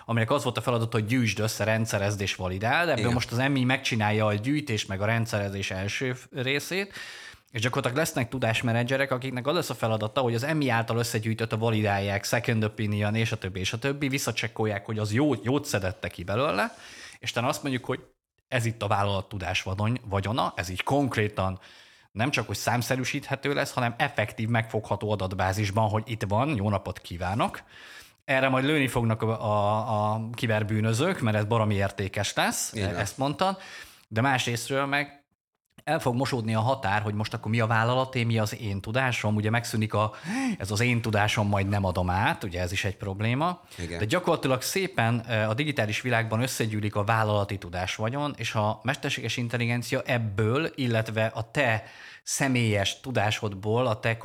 aminek 0.06 0.32
az 0.32 0.44
volt 0.44 0.58
a 0.58 0.62
feladat, 0.62 0.94
hogy 0.94 1.06
gyűjtsd 1.06 1.40
össze, 1.40 1.64
rendszerezd 1.64 2.22
és 2.22 2.36
validáld, 2.36 2.90
ebből 2.90 3.00
Igen. 3.00 3.14
most 3.14 3.32
az 3.32 3.40
emmi 3.40 3.64
megcsinálja 3.64 4.26
a 4.26 4.34
gyűjtés 4.34 4.86
meg 4.86 5.02
a 5.02 5.06
rendszerezés 5.06 5.72
első 5.72 6.16
részét, 6.32 6.94
és 7.52 7.62
gyakorlatilag 7.62 7.98
lesznek 7.98 8.30
tudásmenedzserek, 8.30 9.12
akiknek 9.12 9.48
az 9.48 9.56
lesz 9.56 9.70
a 9.70 9.76
feladata, 9.76 10.22
hogy 10.22 10.36
az 10.36 10.44
EMI 10.44 10.70
által 10.70 10.98
összegyűjtött 10.98 11.52
a 11.52 11.58
validálják, 11.58 12.24
second 12.24 12.64
opinion, 12.64 13.16
és 13.16 13.32
a 13.32 13.38
többi, 13.38 13.60
és 13.60 13.74
a 13.74 13.78
többi, 13.78 14.08
visszacsekkolják, 14.08 14.86
hogy 14.86 15.00
az 15.00 15.14
jó, 15.14 15.32
jót 15.44 15.66
szedette 15.66 16.08
ki 16.08 16.24
belőle, 16.24 16.76
és 17.20 17.32
talán 17.32 17.50
azt 17.50 17.64
mondjuk, 17.64 17.86
hogy 17.86 18.00
ez 18.48 18.66
itt 18.66 18.82
a 18.82 18.88
vállalat 18.88 19.30
tudás 19.30 19.66
vagyona, 20.10 20.54
ez 20.56 20.70
így 20.70 20.84
konkrétan 20.84 21.60
nem 22.12 22.30
csak, 22.30 22.48
hogy 22.48 22.56
számszerűsíthető 22.56 23.54
lesz, 23.54 23.74
hanem 23.74 23.96
effektív, 23.98 24.48
megfogható 24.48 25.12
adatbázisban, 25.12 25.90
hogy 25.90 26.04
itt 26.06 26.24
van, 26.28 26.56
jó 26.56 26.70
napot 26.70 27.00
kívánok. 27.00 27.64
Erre 28.26 28.50
majd 28.50 28.66
lőni 28.66 28.88
fognak 28.88 29.22
a, 29.22 29.46
a, 29.46 30.14
a 30.14 30.30
kiberbűnözők, 30.34 31.20
mert 31.20 31.38
ez 31.38 31.46
baromi 31.46 31.76
értékes 31.76 32.34
lesz, 32.34 32.74
Igen. 32.74 32.96
ezt 32.96 33.18
mondtad. 33.18 33.58
De 34.08 34.22
másrésztről 34.22 34.86
meg 34.86 35.24
el 35.88 36.00
fog 36.00 36.16
mosódni 36.16 36.56
a 36.56 36.60
határ, 36.60 37.02
hogy 37.02 37.14
most 37.14 37.34
akkor 37.34 37.52
mi 37.52 37.60
a 37.60 37.68
vállalaté, 37.68 38.24
mi 38.24 38.38
az 38.38 38.60
én 38.60 38.82
tudásom, 38.82 39.36
ugye 39.36 39.50
megszűnik 39.50 39.94
a, 39.94 40.14
ez 40.58 40.72
az 40.72 40.80
én 40.80 41.02
tudásom, 41.02 41.48
majd 41.48 41.68
nem 41.68 41.86
adom 41.86 42.10
át, 42.10 42.44
ugye 42.44 42.62
ez 42.62 42.72
is 42.72 42.86
egy 42.86 42.96
probléma. 42.98 43.62
Igen. 43.78 44.00
De 44.00 44.06
gyakorlatilag 44.06 44.62
szépen 44.62 45.20
a 45.50 45.54
digitális 45.54 46.02
világban 46.02 46.42
összegyűlik 46.42 46.96
a 46.96 47.04
vállalati 47.04 47.58
tudás 47.58 47.96
vagyon, 47.96 48.34
és 48.38 48.56
a 48.56 48.80
mesterséges 48.84 49.38
intelligencia 49.38 50.02
ebből, 50.06 50.72
illetve 50.76 51.26
a 51.26 51.52
te 51.52 51.84
személyes 52.24 53.00
tudásodból, 53.00 53.88
a 53.88 54.00
te, 54.00 54.18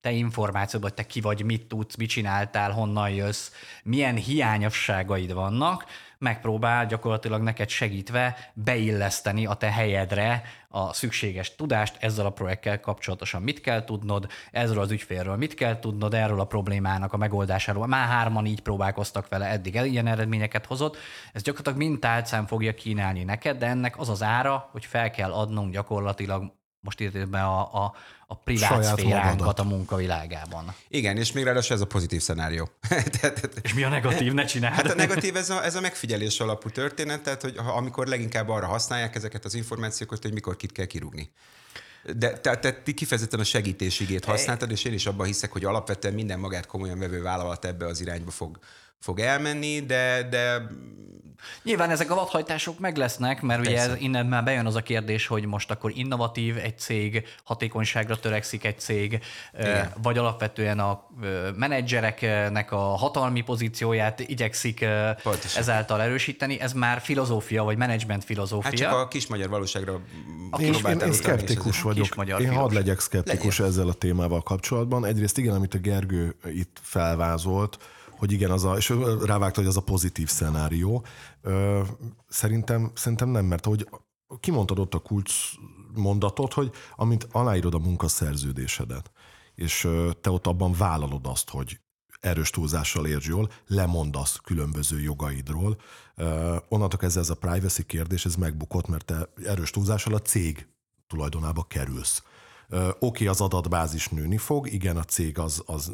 te 0.00 0.10
információdból, 0.10 0.90
hogy 0.90 1.04
te 1.04 1.06
ki 1.06 1.20
vagy, 1.20 1.44
mit 1.44 1.66
tudsz, 1.66 1.96
mit 1.96 2.08
csináltál, 2.08 2.70
honnan 2.70 3.10
jössz, 3.10 3.50
milyen 3.82 4.14
hiányosságaid 4.14 5.32
vannak, 5.32 5.84
megpróbál 6.18 6.86
gyakorlatilag 6.86 7.42
neked 7.42 7.68
segítve 7.68 8.36
beilleszteni 8.54 9.46
a 9.46 9.54
te 9.54 9.70
helyedre 9.70 10.42
a 10.68 10.92
szükséges 10.92 11.54
tudást 11.54 11.96
ezzel 12.00 12.26
a 12.26 12.30
projektkel 12.30 12.80
kapcsolatosan. 12.80 13.42
Mit 13.42 13.60
kell 13.60 13.84
tudnod, 13.84 14.26
ezről 14.50 14.82
az 14.82 14.90
ügyfélről 14.90 15.36
mit 15.36 15.54
kell 15.54 15.78
tudnod, 15.78 16.14
erről 16.14 16.40
a 16.40 16.44
problémának 16.44 17.12
a 17.12 17.16
megoldásáról. 17.16 17.86
Már 17.86 18.08
hárman 18.08 18.46
így 18.46 18.60
próbálkoztak 18.60 19.28
vele, 19.28 19.46
eddig 19.46 19.74
ilyen 19.74 20.06
eredményeket 20.06 20.66
hozott. 20.66 20.96
Ez 21.32 21.42
gyakorlatilag 21.42 21.88
mind 21.88 21.98
tálcán 21.98 22.46
fogja 22.46 22.74
kínálni 22.74 23.24
neked, 23.24 23.58
de 23.58 23.66
ennek 23.66 23.98
az 23.98 24.08
az 24.08 24.22
ára, 24.22 24.68
hogy 24.72 24.84
fel 24.84 25.10
kell 25.10 25.32
adnunk 25.32 25.72
gyakorlatilag 25.72 26.56
most 26.80 27.00
értében 27.00 27.42
a, 27.42 27.84
a, 27.84 27.94
a 28.26 28.34
privát 28.34 28.84
szféránkat 28.84 29.58
a 29.58 29.64
munkavilágában. 29.64 30.74
Igen, 30.88 31.16
és 31.16 31.32
még 31.32 31.44
ráadásul 31.44 31.76
ez 31.76 31.82
a 31.82 31.86
pozitív 31.86 32.20
szenárió. 32.20 32.70
és 33.62 33.74
mi 33.74 33.82
a 33.82 33.88
negatív? 33.88 34.32
Ne 34.32 34.44
csináld. 34.44 34.74
Hát 34.74 34.90
a 34.90 34.94
negatív 34.94 35.36
ez 35.36 35.50
a, 35.50 35.64
ez 35.64 35.74
a 35.74 35.80
megfigyelés 35.80 36.40
alapú 36.40 36.68
történet, 36.68 37.22
tehát 37.22 37.42
hogy 37.42 37.56
amikor 37.56 38.06
leginkább 38.06 38.48
arra 38.48 38.66
használják 38.66 39.14
ezeket 39.14 39.44
az 39.44 39.54
információkat, 39.54 40.22
hogy 40.22 40.32
mikor 40.32 40.56
kit 40.56 40.72
kell 40.72 40.86
kirúgni. 40.86 41.32
De 42.16 42.38
te, 42.38 42.56
te, 42.56 42.72
te 42.72 42.92
kifejezetten 42.92 43.40
a 43.40 43.44
segítésigét 43.44 44.24
használtad, 44.24 44.70
és 44.70 44.84
én 44.84 44.92
is 44.92 45.06
abban 45.06 45.26
hiszek, 45.26 45.52
hogy 45.52 45.64
alapvetően 45.64 46.14
minden 46.14 46.38
magát 46.38 46.66
komolyan 46.66 46.98
vevő 46.98 47.22
vállalat 47.22 47.64
ebbe 47.64 47.86
az 47.86 48.00
irányba 48.00 48.30
fog, 48.30 48.58
fog 49.00 49.20
elmenni, 49.20 49.80
de, 49.80 50.22
de 50.30 50.62
Nyilván 51.62 51.90
ezek 51.90 52.10
a 52.10 52.14
vadhajtások 52.14 52.78
meg 52.78 52.96
lesznek, 52.96 53.42
mert 53.42 53.62
Persze. 53.62 53.84
ugye 53.84 53.92
ez, 53.92 54.00
innen 54.00 54.26
már 54.26 54.44
bejön 54.44 54.66
az 54.66 54.74
a 54.74 54.82
kérdés, 54.82 55.26
hogy 55.26 55.46
most 55.46 55.70
akkor 55.70 55.92
innovatív 55.94 56.56
egy 56.56 56.78
cég, 56.78 57.26
hatékonyságra 57.44 58.18
törekszik 58.18 58.64
egy 58.64 58.78
cég, 58.78 59.20
Igen. 59.58 59.92
vagy 60.02 60.18
alapvetően 60.18 60.78
a 60.78 61.06
menedzsereknek 61.56 62.72
a 62.72 62.76
hatalmi 62.76 63.40
pozícióját 63.40 64.20
igyekszik 64.20 64.84
Pontosan. 65.22 65.60
ezáltal 65.60 66.02
erősíteni. 66.02 66.60
Ez 66.60 66.72
már 66.72 67.00
filozófia, 67.00 67.62
vagy 67.62 67.76
menedzsment 67.76 68.24
filozófia. 68.24 68.70
Hát 68.70 68.78
csak 68.78 68.92
a 68.92 69.08
kis 69.08 69.26
magyar 69.26 69.48
valóságra 69.48 70.00
a 70.50 70.60
én, 70.60 70.74
én, 70.86 70.98
én 70.98 71.12
szkeptikus 71.12 71.82
vagyok. 71.82 72.24
Én 72.40 72.54
hadd 72.54 72.74
legyek 72.74 73.00
szkeptikus 73.00 73.58
Legyen. 73.58 73.72
ezzel 73.72 73.88
a 73.88 73.92
témával 73.92 74.42
kapcsolatban. 74.42 75.04
Egyrészt 75.04 75.38
igen, 75.38 75.54
amit 75.54 75.74
a 75.74 75.78
Gergő 75.78 76.34
itt 76.44 76.78
felvázolt, 76.82 77.78
hogy 78.18 78.32
igen, 78.32 78.50
az 78.50 78.64
a, 78.64 78.76
és 78.76 78.94
rávágta, 79.24 79.60
hogy 79.60 79.68
az 79.68 79.76
a 79.76 79.82
pozitív 79.82 80.28
szenárió. 80.28 81.04
Szerintem, 82.28 82.90
szerintem 82.94 83.28
nem, 83.28 83.44
mert 83.44 83.64
hogy 83.64 83.88
kimondtad 84.40 84.78
ott 84.78 84.94
a 84.94 84.98
kulcs 84.98 85.34
mondatot, 85.94 86.52
hogy 86.52 86.70
amint 86.96 87.28
aláírod 87.32 87.74
a 87.74 87.78
munkaszerződésedet, 87.78 89.10
és 89.54 89.88
te 90.20 90.30
ott 90.30 90.46
abban 90.46 90.72
vállalod 90.72 91.26
azt, 91.26 91.50
hogy 91.50 91.80
erős 92.20 92.50
túlzással 92.50 93.06
érts 93.06 93.26
jól, 93.26 93.50
lemondasz 93.66 94.36
különböző 94.36 95.00
jogaidról. 95.00 95.80
onnantól 96.68 96.98
kezdve 96.98 97.20
ez 97.20 97.30
a 97.30 97.34
privacy 97.34 97.84
kérdés, 97.84 98.24
ez 98.24 98.34
megbukott, 98.34 98.88
mert 98.88 99.04
te 99.04 99.28
erős 99.44 99.70
túlzással 99.70 100.14
a 100.14 100.22
cég 100.22 100.68
tulajdonába 101.06 101.62
kerülsz. 101.62 102.22
Oké, 102.70 102.96
okay, 102.98 103.26
az 103.26 103.40
adatbázis 103.40 104.08
nőni 104.08 104.36
fog, 104.36 104.72
igen, 104.72 104.96
a 104.96 105.04
cég 105.04 105.38
az, 105.38 105.62
az 105.66 105.92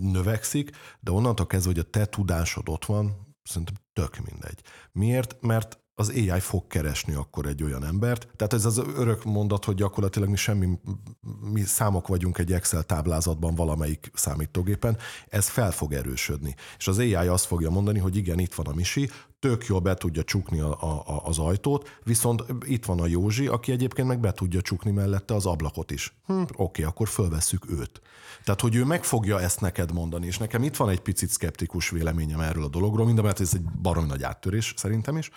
növekszik, 0.00 0.70
de 1.00 1.10
onnantól 1.10 1.46
kezdve, 1.46 1.70
hogy 1.70 1.80
a 1.80 1.90
te 1.90 2.06
tudásod 2.06 2.68
ott 2.68 2.84
van, 2.84 3.34
szerintem 3.42 3.74
tök 3.92 4.18
mindegy. 4.30 4.60
Miért? 4.92 5.36
Mert 5.40 5.82
az 5.94 6.08
AI 6.08 6.40
fog 6.40 6.66
keresni 6.66 7.14
akkor 7.14 7.46
egy 7.46 7.62
olyan 7.62 7.84
embert. 7.84 8.28
Tehát 8.36 8.52
ez 8.52 8.64
az 8.64 8.78
örök 8.96 9.24
mondat, 9.24 9.64
hogy 9.64 9.74
gyakorlatilag 9.74 10.28
mi 10.28 10.36
semmi, 10.36 10.78
mi 11.52 11.62
számok 11.62 12.08
vagyunk 12.08 12.38
egy 12.38 12.52
Excel 12.52 12.82
táblázatban 12.82 13.54
valamelyik 13.54 14.10
számítógépen, 14.14 14.96
ez 15.28 15.48
fel 15.48 15.70
fog 15.70 15.92
erősödni. 15.92 16.54
És 16.78 16.88
az 16.88 16.98
AI 16.98 17.14
azt 17.14 17.44
fogja 17.44 17.70
mondani, 17.70 17.98
hogy 17.98 18.16
igen, 18.16 18.38
itt 18.38 18.54
van 18.54 18.66
a 18.66 18.74
Misi, 18.74 19.10
tök 19.42 19.66
jól 19.66 19.80
be 19.80 19.94
tudja 19.94 20.22
csukni 20.22 20.60
a, 20.60 20.82
a, 20.82 21.22
az 21.24 21.38
ajtót, 21.38 21.98
viszont 22.04 22.44
itt 22.64 22.84
van 22.84 23.00
a 23.00 23.06
Józsi, 23.06 23.46
aki 23.46 23.72
egyébként 23.72 24.08
meg 24.08 24.20
be 24.20 24.32
tudja 24.32 24.60
csukni 24.60 24.90
mellette 24.90 25.34
az 25.34 25.46
ablakot 25.46 25.90
is. 25.90 26.14
Hm, 26.26 26.42
oké, 26.56 26.82
akkor 26.82 27.08
fölvesszük 27.08 27.70
őt. 27.70 28.00
Tehát, 28.44 28.60
hogy 28.60 28.74
ő 28.74 28.84
meg 28.84 29.04
fogja 29.04 29.40
ezt 29.40 29.60
neked 29.60 29.92
mondani, 29.92 30.26
és 30.26 30.38
nekem 30.38 30.62
itt 30.62 30.76
van 30.76 30.88
egy 30.88 31.00
picit 31.00 31.28
szkeptikus 31.28 31.90
véleményem 31.90 32.40
erről 32.40 32.64
a 32.64 32.68
dologról, 32.68 33.06
mindamellett 33.06 33.40
ez 33.40 33.54
egy 33.54 33.62
baromi 33.62 34.06
nagy 34.06 34.22
áttörés 34.22 34.74
szerintem 34.76 35.16
is, 35.16 35.30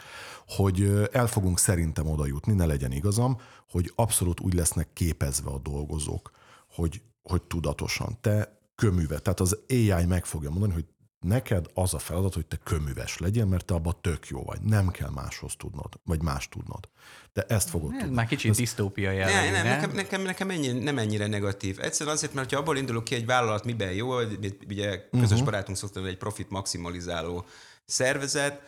hogy 0.48 1.08
el 1.12 1.28
fogunk 1.28 1.60
szerintem 1.60 2.08
oda 2.08 2.26
jutni, 2.26 2.54
ne 2.54 2.66
legyen 2.66 2.92
igazam, 2.92 3.38
hogy 3.70 3.92
abszolút 3.96 4.40
úgy 4.40 4.54
lesznek 4.54 4.88
képezve 4.94 5.50
a 5.50 5.60
dolgozók, 5.60 6.32
hogy, 6.70 7.02
hogy 7.24 7.42
tudatosan. 7.42 8.18
Te 8.22 8.60
köműve, 8.76 9.20
tehát 9.20 9.40
az 9.40 9.58
AI 9.70 10.06
meg 10.06 10.26
fogja 10.26 10.50
mondani, 10.50 10.74
hogy 10.74 10.86
neked 11.25 11.65
az 11.74 11.94
a 11.94 12.00
feladat, 12.00 12.34
hogy 12.34 12.46
te 12.46 12.58
köműves 12.63 13.17
legyen, 13.17 13.48
mert 13.48 13.65
te 13.65 13.74
abban 13.74 13.98
tök 14.01 14.27
jó 14.27 14.44
vagy. 14.44 14.62
Nem 14.62 14.88
kell 14.88 15.10
máshoz 15.10 15.55
tudnod, 15.58 16.00
vagy 16.03 16.22
más 16.22 16.50
tudnod. 16.50 16.89
De 17.34 17.41
ezt 17.48 17.70
fogod 17.70 17.91
ne, 17.91 18.00
tudni. 18.00 18.15
Már 18.15 18.25
kicsit 18.25 18.51
Ez... 18.51 18.58
disztópia 18.58 19.12
jellegű, 19.12 19.51
ne, 19.51 19.63
nem, 19.63 19.67
nekem, 19.67 19.91
nekem, 19.91 20.22
nekem 20.22 20.50
ennyi, 20.50 20.72
nem 20.72 20.98
ennyire 20.98 21.27
negatív. 21.27 21.79
Egyszerűen 21.79 22.15
azért, 22.15 22.34
mert 22.34 22.51
ha 22.51 22.60
abból 22.60 22.77
indulok 22.77 23.03
ki 23.03 23.15
egy 23.15 23.25
vállalat 23.25 23.63
miben 23.63 23.91
jó, 23.91 24.15
ugye 24.67 25.10
közös 25.10 25.29
uh-huh. 25.29 25.44
barátunk 25.44 25.77
szokta, 25.77 26.05
egy 26.05 26.17
profit 26.17 26.50
maximalizáló 26.50 27.46
szervezet, 27.86 28.62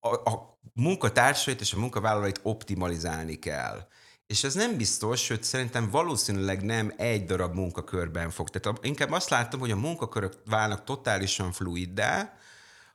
a, 0.00 0.14
a 0.14 0.58
munkatársait 0.74 1.60
és 1.60 1.72
a 1.72 1.78
munkavállalait 1.78 2.40
optimalizálni 2.42 3.38
kell. 3.38 3.88
És 4.30 4.44
ez 4.44 4.54
nem 4.54 4.76
biztos, 4.76 5.20
sőt 5.20 5.44
szerintem 5.44 5.90
valószínűleg 5.90 6.62
nem 6.62 6.92
egy 6.96 7.24
darab 7.24 7.54
munkakörben 7.54 8.30
fog. 8.30 8.48
Tehát 8.48 8.78
inkább 8.84 9.10
azt 9.10 9.30
látom, 9.30 9.60
hogy 9.60 9.70
a 9.70 9.76
munkakörök 9.76 10.32
válnak 10.46 10.84
totálisan 10.84 11.52
fluiddá, 11.52 12.38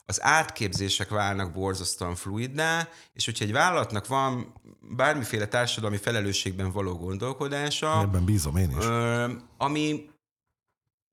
az 0.05 0.23
átképzések 0.23 1.09
válnak 1.09 1.51
borzasztóan 1.51 2.15
fluiddá, 2.15 2.87
és 3.13 3.25
hogyha 3.25 3.45
egy 3.45 3.51
vállalatnak 3.51 4.07
van 4.07 4.53
bármiféle 4.81 5.47
társadalmi 5.47 5.97
felelősségben 5.97 6.71
való 6.71 6.97
gondolkodása... 6.97 8.01
Ebben 8.01 8.25
bízom 8.25 8.55
én 8.55 8.69
is. 8.77 8.85
Ami 9.57 10.09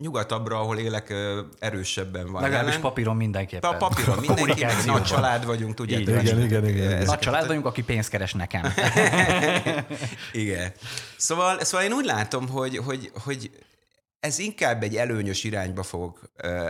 nyugatabbra, 0.03 0.59
ahol 0.59 0.79
élek, 0.79 1.15
erősebben 1.59 2.33
van. 2.33 2.43
Legalábbis 2.43 2.69
jelen. 2.69 2.81
papíron 2.81 3.17
mindenképpen. 3.17 3.71
A 3.71 3.77
papíron 3.77 4.19
mindenképpen. 4.19 4.85
Nagy 4.87 5.03
család 5.03 5.47
vagyunk, 5.47 5.75
tudjátok. 5.75 6.09
Igen, 6.09 6.23
igen, 6.23 6.43
igen, 6.43 6.69
igen. 6.69 7.05
Nagy 7.05 7.19
család 7.19 7.47
vagyunk, 7.47 7.67
aki 7.67 7.83
pénzt 7.83 8.09
keres 8.09 8.33
nekem. 8.33 8.63
igen. 10.33 10.73
Szóval, 11.17 11.65
szóval 11.65 11.87
én 11.87 11.93
úgy 11.93 12.05
látom, 12.05 12.49
hogy, 12.49 12.77
hogy, 12.77 13.11
hogy 13.25 13.51
ez 14.21 14.39
inkább 14.39 14.83
egy 14.83 14.97
előnyös 14.97 15.45
irányba 15.45 15.83
fog 15.83 16.19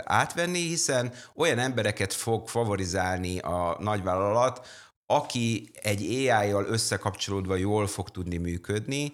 átvenni, 0.05 0.59
hiszen 0.59 1.13
olyan 1.37 1.59
embereket 1.59 2.13
fog 2.13 2.49
favorizálni 2.49 3.39
a 3.39 3.77
nagyvállalat, 3.81 4.67
aki 5.07 5.71
egy 5.83 6.03
AI-jal 6.03 6.65
összekapcsolódva 6.65 7.57
jól 7.57 7.87
fog 7.87 8.11
tudni 8.11 8.37
működni, 8.37 9.13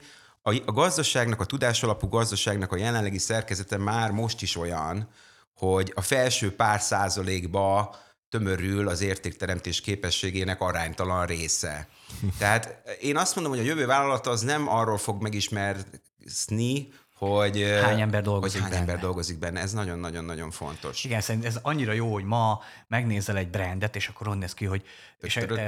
a, 0.49 0.62
a 0.64 0.73
gazdaságnak, 0.73 1.40
a 1.40 1.45
tudásalapú 1.45 2.09
gazdaságnak 2.09 2.73
a 2.73 2.76
jelenlegi 2.76 3.19
szerkezete 3.19 3.76
már 3.76 4.11
most 4.11 4.43
is 4.43 4.57
olyan, 4.57 5.09
hogy 5.55 5.93
a 5.95 6.00
felső 6.00 6.55
pár 6.55 6.81
százalékba 6.81 7.97
tömörül 8.28 8.88
az 8.88 9.00
értékteremtés 9.00 9.81
képességének 9.81 10.61
aránytalan 10.61 11.26
része. 11.26 11.88
Tehát 12.38 12.83
én 13.00 13.17
azt 13.17 13.35
mondom, 13.35 13.52
hogy 13.52 13.62
a 13.62 13.67
jövő 13.69 13.87
vállalat 13.87 14.26
az 14.26 14.40
nem 14.40 14.69
arról 14.69 14.99
fog 14.99 15.23
megismerni, 15.23 16.93
hogy 17.19 17.79
Hány 17.83 18.01
ember 18.01 18.23
dolgozik 18.23 18.61
hogy 18.63 18.71
hány 18.71 18.79
benne. 18.81 18.91
ember 18.93 19.05
dolgozik 19.05 19.39
benne. 19.39 19.61
Ez 19.61 19.73
nagyon-nagyon-nagyon 19.73 20.51
fontos. 20.51 21.05
Igen, 21.05 21.21
szerintem 21.21 21.51
ez 21.51 21.59
annyira 21.63 21.93
jó, 21.93 22.13
hogy 22.13 22.25
ma 22.25 22.61
megnézel 22.89 23.37
egy 23.37 23.49
brandet, 23.49 23.97
és 23.97 24.09
akkor 24.09 24.27
onnan 24.27 24.39
néz 24.39 24.55
ki, 24.55 24.65
hogy... 24.65 24.83
És, 25.21 25.35
hogy- 25.35 25.61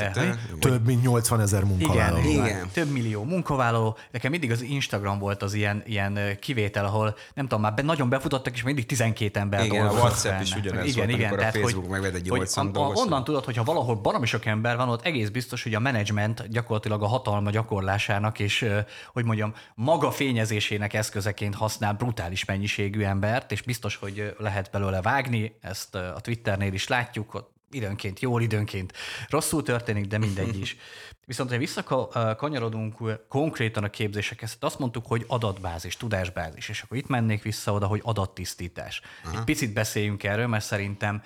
Több 0.59 0.87
mint 0.87 1.03
80 1.03 1.41
ezer 1.41 1.65
munkavállaló. 1.65 2.29
Igen. 2.29 2.69
Több 2.73 2.91
millió 2.91 3.25
munkavállaló. 3.25 3.97
Nekem 4.11 4.31
mindig 4.31 4.51
az 4.51 4.63
Instagram 4.63 5.19
volt 5.19 5.43
az 5.43 5.55
ilyen, 5.55 5.83
ilyen 5.87 6.19
kivétel, 6.41 6.85
ahol 6.85 7.17
nem 7.35 7.47
tudom, 7.49 7.61
már 7.61 7.75
nagyon 7.85 8.09
befutottak, 8.09 8.55
és 8.55 8.63
mindig 8.63 8.87
12 8.87 9.41
ember 9.41 9.65
Igen, 9.65 9.81
a 9.81 9.85
dolgozott 9.85 10.03
WhatsApp 10.09 10.31
benne. 10.31 10.43
is 10.43 10.55
ugyanez 10.55 10.87
igen, 10.87 11.07
volt, 11.07 11.19
igen, 11.19 11.33
a 11.33 11.37
tehát, 11.37 11.53
Facebook 11.53 11.83
hogy, 11.83 11.91
megvett 12.01 12.15
egy 12.15 12.29
hogy 12.29 12.39
80 12.39 12.67
a- 12.67 12.69
a- 12.69 12.73
dolgozót. 12.73 13.07
Onnan 13.07 13.25
tudod, 13.25 13.45
hogy 13.45 13.57
ha 13.57 13.63
valahol 13.65 13.95
baromi 13.95 14.27
sok 14.27 14.45
ember 14.47 14.77
van, 14.77 14.89
ott 14.89 15.05
egész 15.07 15.29
biztos, 15.29 15.63
hogy 15.63 15.75
a 15.75 15.81
menedzsment 15.81 16.49
gyakorlatilag 16.49 17.03
a 17.03 17.07
hatalma 17.07 17.51
gyakorlásának 17.51 18.39
és, 18.39 18.67
hogy 19.13 19.25
mondjam, 19.25 19.55
maga 19.75 20.11
fényezésének 20.11 20.93
eszközeként 21.41 21.55
használ 21.55 21.93
brutális 21.93 22.45
mennyiségű 22.45 23.03
embert, 23.03 23.53
és 23.53 23.63
biztos, 23.63 23.97
hogy 23.97 24.35
lehet 24.39 24.71
belőle 24.71 25.03
vágni, 25.03 25.55
ezt 25.61 25.95
a 25.95 26.21
Twitternél 26.21 26.73
is 26.73 26.89
látjuk, 26.89 27.35
ott 27.35 27.53
időnként 27.71 28.21
jól, 28.21 28.43
időnként 28.43 28.93
rosszul 29.29 29.63
történik, 29.63 30.07
de 30.07 30.19
mindegy 30.19 30.59
is. 30.59 30.77
Viszont 31.27 31.51
ha 31.51 31.59
visszakanyarodunk 31.59 33.27
konkrétan 33.29 33.85
a 33.85 33.91
képzésekhez, 33.91 34.51
hát 34.51 34.65
azt 34.65 34.79
mondtuk, 34.79 35.07
hogy 35.07 35.25
adatbázis, 35.29 35.97
tudásbázis, 35.97 36.69
és 36.69 36.83
akkor 36.83 36.97
itt 36.97 37.09
mennék 37.09 37.43
vissza 37.43 37.73
oda, 37.73 37.87
hogy 37.87 38.01
adattisztítás. 38.05 39.01
Egy 39.33 39.45
picit 39.45 39.73
beszéljünk 39.73 40.25
erről, 40.25 40.47
mert 40.47 40.65
szerintem 40.65 41.23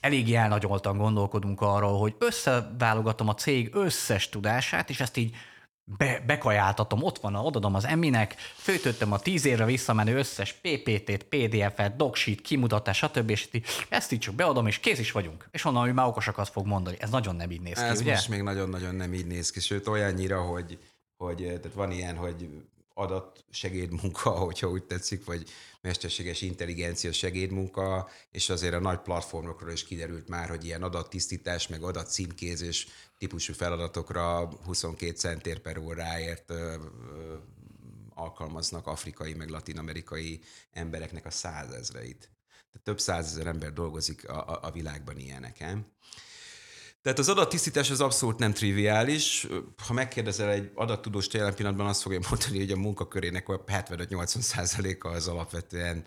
eléggé 0.00 0.34
elnagyoltan 0.34 0.96
gondolkodunk 0.96 1.60
arról, 1.60 1.98
hogy 1.98 2.14
összeválogatom 2.18 3.28
a 3.28 3.34
cég 3.34 3.74
összes 3.74 4.28
tudását, 4.28 4.90
és 4.90 5.00
ezt 5.00 5.16
így 5.16 5.34
be, 5.96 6.22
bekajáltatom, 6.26 7.02
ott 7.02 7.18
van, 7.18 7.34
odadom 7.34 7.74
az 7.74 7.84
eminek, 7.84 8.34
főtöttem 8.56 9.12
a 9.12 9.18
tíz 9.18 9.44
évre 9.44 9.64
visszamenő 9.64 10.16
összes 10.16 10.52
PPT-t, 10.52 11.22
PDF-et, 11.22 11.96
docsheet, 11.96 12.40
kimutatás, 12.40 12.96
stb. 12.96 13.30
És 13.30 13.48
ezt 13.88 14.12
így 14.12 14.18
csak 14.18 14.34
beadom, 14.34 14.66
és 14.66 14.78
kész 14.78 14.98
is 14.98 15.12
vagyunk. 15.12 15.48
És 15.50 15.64
onnan, 15.64 15.84
hogy 15.84 15.94
már 15.94 16.06
okosakat 16.06 16.48
fog 16.48 16.66
mondani. 16.66 16.96
Ez 17.00 17.10
nagyon 17.10 17.36
nem 17.36 17.50
így 17.50 17.60
néz 17.60 17.78
ki, 17.78 17.84
Ez 17.84 18.00
ugye? 18.00 18.12
most 18.12 18.28
még 18.28 18.42
nagyon-nagyon 18.42 18.94
nem 18.94 19.14
így 19.14 19.26
néz 19.26 19.50
ki, 19.50 19.60
sőt 19.60 19.86
olyannyira, 19.86 20.40
hogy, 20.40 20.78
hogy 21.16 21.36
tehát 21.36 21.72
van 21.74 21.90
ilyen, 21.90 22.16
hogy 22.16 22.48
adat 22.94 23.44
segédmunka, 23.50 24.30
hogyha 24.46 24.68
úgy 24.68 24.84
tetszik, 24.84 25.24
vagy 25.24 25.48
mesterséges 25.80 26.42
intelligencia 26.42 27.12
segédmunka, 27.12 28.08
és 28.30 28.50
azért 28.50 28.74
a 28.74 28.80
nagy 28.80 28.98
platformokról 28.98 29.72
is 29.72 29.84
kiderült 29.84 30.28
már, 30.28 30.48
hogy 30.48 30.64
ilyen 30.64 30.82
adattisztítás, 30.82 31.68
meg 31.68 31.82
adatcímkézés 31.82 32.86
típusú 33.20 33.52
feladatokra 33.52 34.48
22 34.64 35.12
centér 35.12 35.58
per 35.58 35.78
óráért 35.78 36.50
ö, 36.50 36.54
ö, 36.54 37.34
alkalmaznak 38.14 38.86
afrikai, 38.86 39.34
meg 39.34 39.48
latinamerikai 39.48 40.40
embereknek 40.72 41.26
a 41.26 41.30
százezreit. 41.30 42.30
Tehát 42.48 42.82
több 42.82 43.00
százezer 43.00 43.46
ember 43.46 43.72
dolgozik 43.72 44.28
a, 44.28 44.48
a, 44.48 44.58
a 44.62 44.70
világban 44.70 45.18
ilyeneken. 45.18 45.92
Tehát 47.02 47.18
az 47.18 47.28
adattisztítás 47.28 47.90
az 47.90 48.00
abszolút 48.00 48.38
nem 48.38 48.52
triviális. 48.52 49.46
Ha 49.86 49.92
megkérdezel 49.92 50.50
egy 50.50 50.70
adattudóst 50.74 51.32
jelen 51.32 51.54
pillanatban, 51.54 51.86
azt 51.86 52.02
fogja 52.02 52.20
mondani, 52.30 52.58
hogy 52.58 52.70
a 52.70 52.76
munkakörének 52.76 53.48
a 53.48 53.64
75-80 53.64 54.24
százaléka 54.40 55.08
az 55.08 55.28
alapvetően 55.28 56.06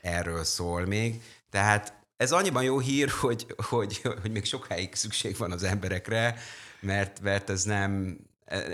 erről 0.00 0.44
szól 0.44 0.86
még. 0.86 1.22
Tehát 1.50 1.97
ez 2.18 2.32
annyiban 2.32 2.62
jó 2.62 2.78
hír, 2.78 3.08
hogy, 3.08 3.46
hogy, 3.56 4.00
hogy 4.22 4.30
még 4.30 4.44
sokáig 4.44 4.94
szükség 4.94 5.36
van 5.36 5.52
az 5.52 5.62
emberekre, 5.62 6.38
mert, 6.80 7.20
mert 7.20 7.50
ez 7.50 7.62
nem, 7.62 8.18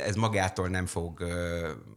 ez 0.06 0.14
magától 0.14 0.68
nem 0.68 0.86
fog 0.86 1.24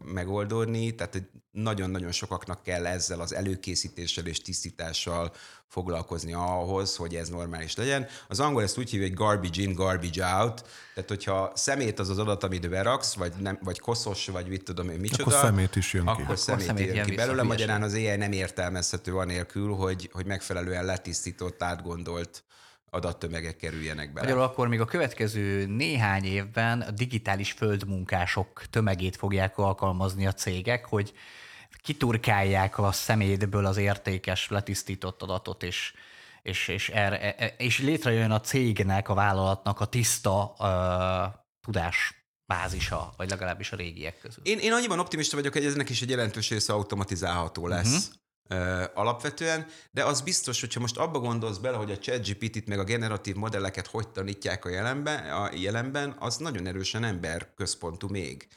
megoldódni, 0.05 0.95
tehát 0.95 1.21
nagyon-nagyon 1.51 2.11
sokaknak 2.11 2.63
kell 2.63 2.85
ezzel 2.85 3.19
az 3.19 3.33
előkészítéssel 3.33 4.25
és 4.25 4.41
tisztítással 4.41 5.31
foglalkozni 5.67 6.33
ahhoz, 6.33 6.95
hogy 6.95 7.15
ez 7.15 7.29
normális 7.29 7.75
legyen. 7.75 8.07
Az 8.27 8.39
angol 8.39 8.63
ezt 8.63 8.77
úgy 8.77 8.89
hívja, 8.89 9.07
hogy 9.07 9.15
garbage 9.15 9.61
in, 9.61 9.73
garbage 9.73 10.25
out, 10.25 10.65
tehát 10.93 11.09
hogyha 11.09 11.51
szemét 11.55 11.99
az 11.99 12.09
az 12.09 12.17
adat, 12.17 12.43
amit 12.43 12.69
beraksz, 12.69 13.13
vagy, 13.13 13.33
nem, 13.39 13.59
vagy 13.63 13.79
koszos, 13.79 14.27
vagy 14.27 14.47
mit 14.47 14.63
tudom 14.63 14.89
én 14.89 14.99
micsoda, 14.99 15.23
Akkor 15.23 15.39
szemét 15.39 15.75
is 15.75 15.93
jön 15.93 16.03
ki. 16.03 16.09
akkor 16.09 16.23
Akkor 16.23 16.37
szemét, 16.37 16.65
szemét 16.65 16.85
jön 16.85 16.95
jön 16.95 17.05
ki 17.05 17.15
belőle, 17.15 17.43
magyarán 17.43 17.83
az 17.83 17.93
AI 17.93 18.15
nem 18.15 18.31
értelmezhető 18.31 19.15
anélkül, 19.15 19.73
hogy, 19.73 20.09
hogy 20.13 20.25
megfelelően 20.25 20.85
letisztított, 20.85 21.63
átgondolt 21.63 22.43
adattömegek 22.97 23.55
kerüljenek 23.55 24.13
bele. 24.13 24.25
Magyarul 24.25 24.43
akkor 24.43 24.67
még 24.67 24.81
a 24.81 24.85
következő 24.85 25.65
néhány 25.65 26.25
évben 26.25 26.81
a 26.81 26.91
digitális 26.91 27.51
földmunkások 27.51 28.63
tömegét 28.69 29.15
fogják 29.15 29.57
alkalmazni 29.57 30.27
a 30.27 30.33
cégek, 30.33 30.85
hogy 30.85 31.13
kiturkálják 31.81 32.77
a 32.77 32.91
szemétből 32.91 33.65
az 33.65 33.77
értékes, 33.77 34.49
letisztított 34.49 35.21
adatot, 35.21 35.63
és, 35.63 35.93
és, 36.41 36.67
és, 36.67 36.89
erre, 36.89 37.35
e- 37.35 37.53
és 37.57 37.79
létrejön 37.79 38.31
a 38.31 38.39
cégnek, 38.39 39.09
a 39.09 39.13
vállalatnak 39.13 39.79
a 39.79 39.85
tiszta 39.85 40.55
uh, 40.59 41.33
tudás 41.61 42.17
bázisa, 42.45 43.13
vagy 43.17 43.29
legalábbis 43.29 43.71
a 43.71 43.75
régiek 43.75 44.19
közül. 44.19 44.43
Én, 44.45 44.59
én 44.59 44.73
annyiban 44.73 44.99
optimista 44.99 45.35
vagyok, 45.35 45.53
hogy 45.53 45.65
ennek 45.65 45.89
is 45.89 46.01
egy 46.01 46.09
jelentős 46.09 46.49
része 46.49 46.73
automatizálható 46.73 47.67
lesz. 47.67 48.07
Uh-huh. 48.07 48.15
Alapvetően, 48.93 49.65
de 49.91 50.03
az 50.03 50.21
biztos, 50.21 50.59
hogyha 50.59 50.79
most 50.79 50.97
abba 50.97 51.19
gondolsz 51.19 51.57
bele, 51.57 51.77
hogy 51.77 51.91
a 51.91 51.97
ChatGPT-t 51.97 52.67
meg 52.67 52.79
a 52.79 52.83
generatív 52.83 53.35
modelleket 53.35 53.87
hogy 53.87 54.07
tanítják 54.07 54.65
a 54.65 54.69
jelenben, 54.69 55.31
a 55.31 55.49
jelenben 55.53 56.15
az 56.19 56.37
nagyon 56.37 56.67
erősen 56.67 57.03
ember 57.03 57.53
központú 57.55 58.07
még. 58.07 58.47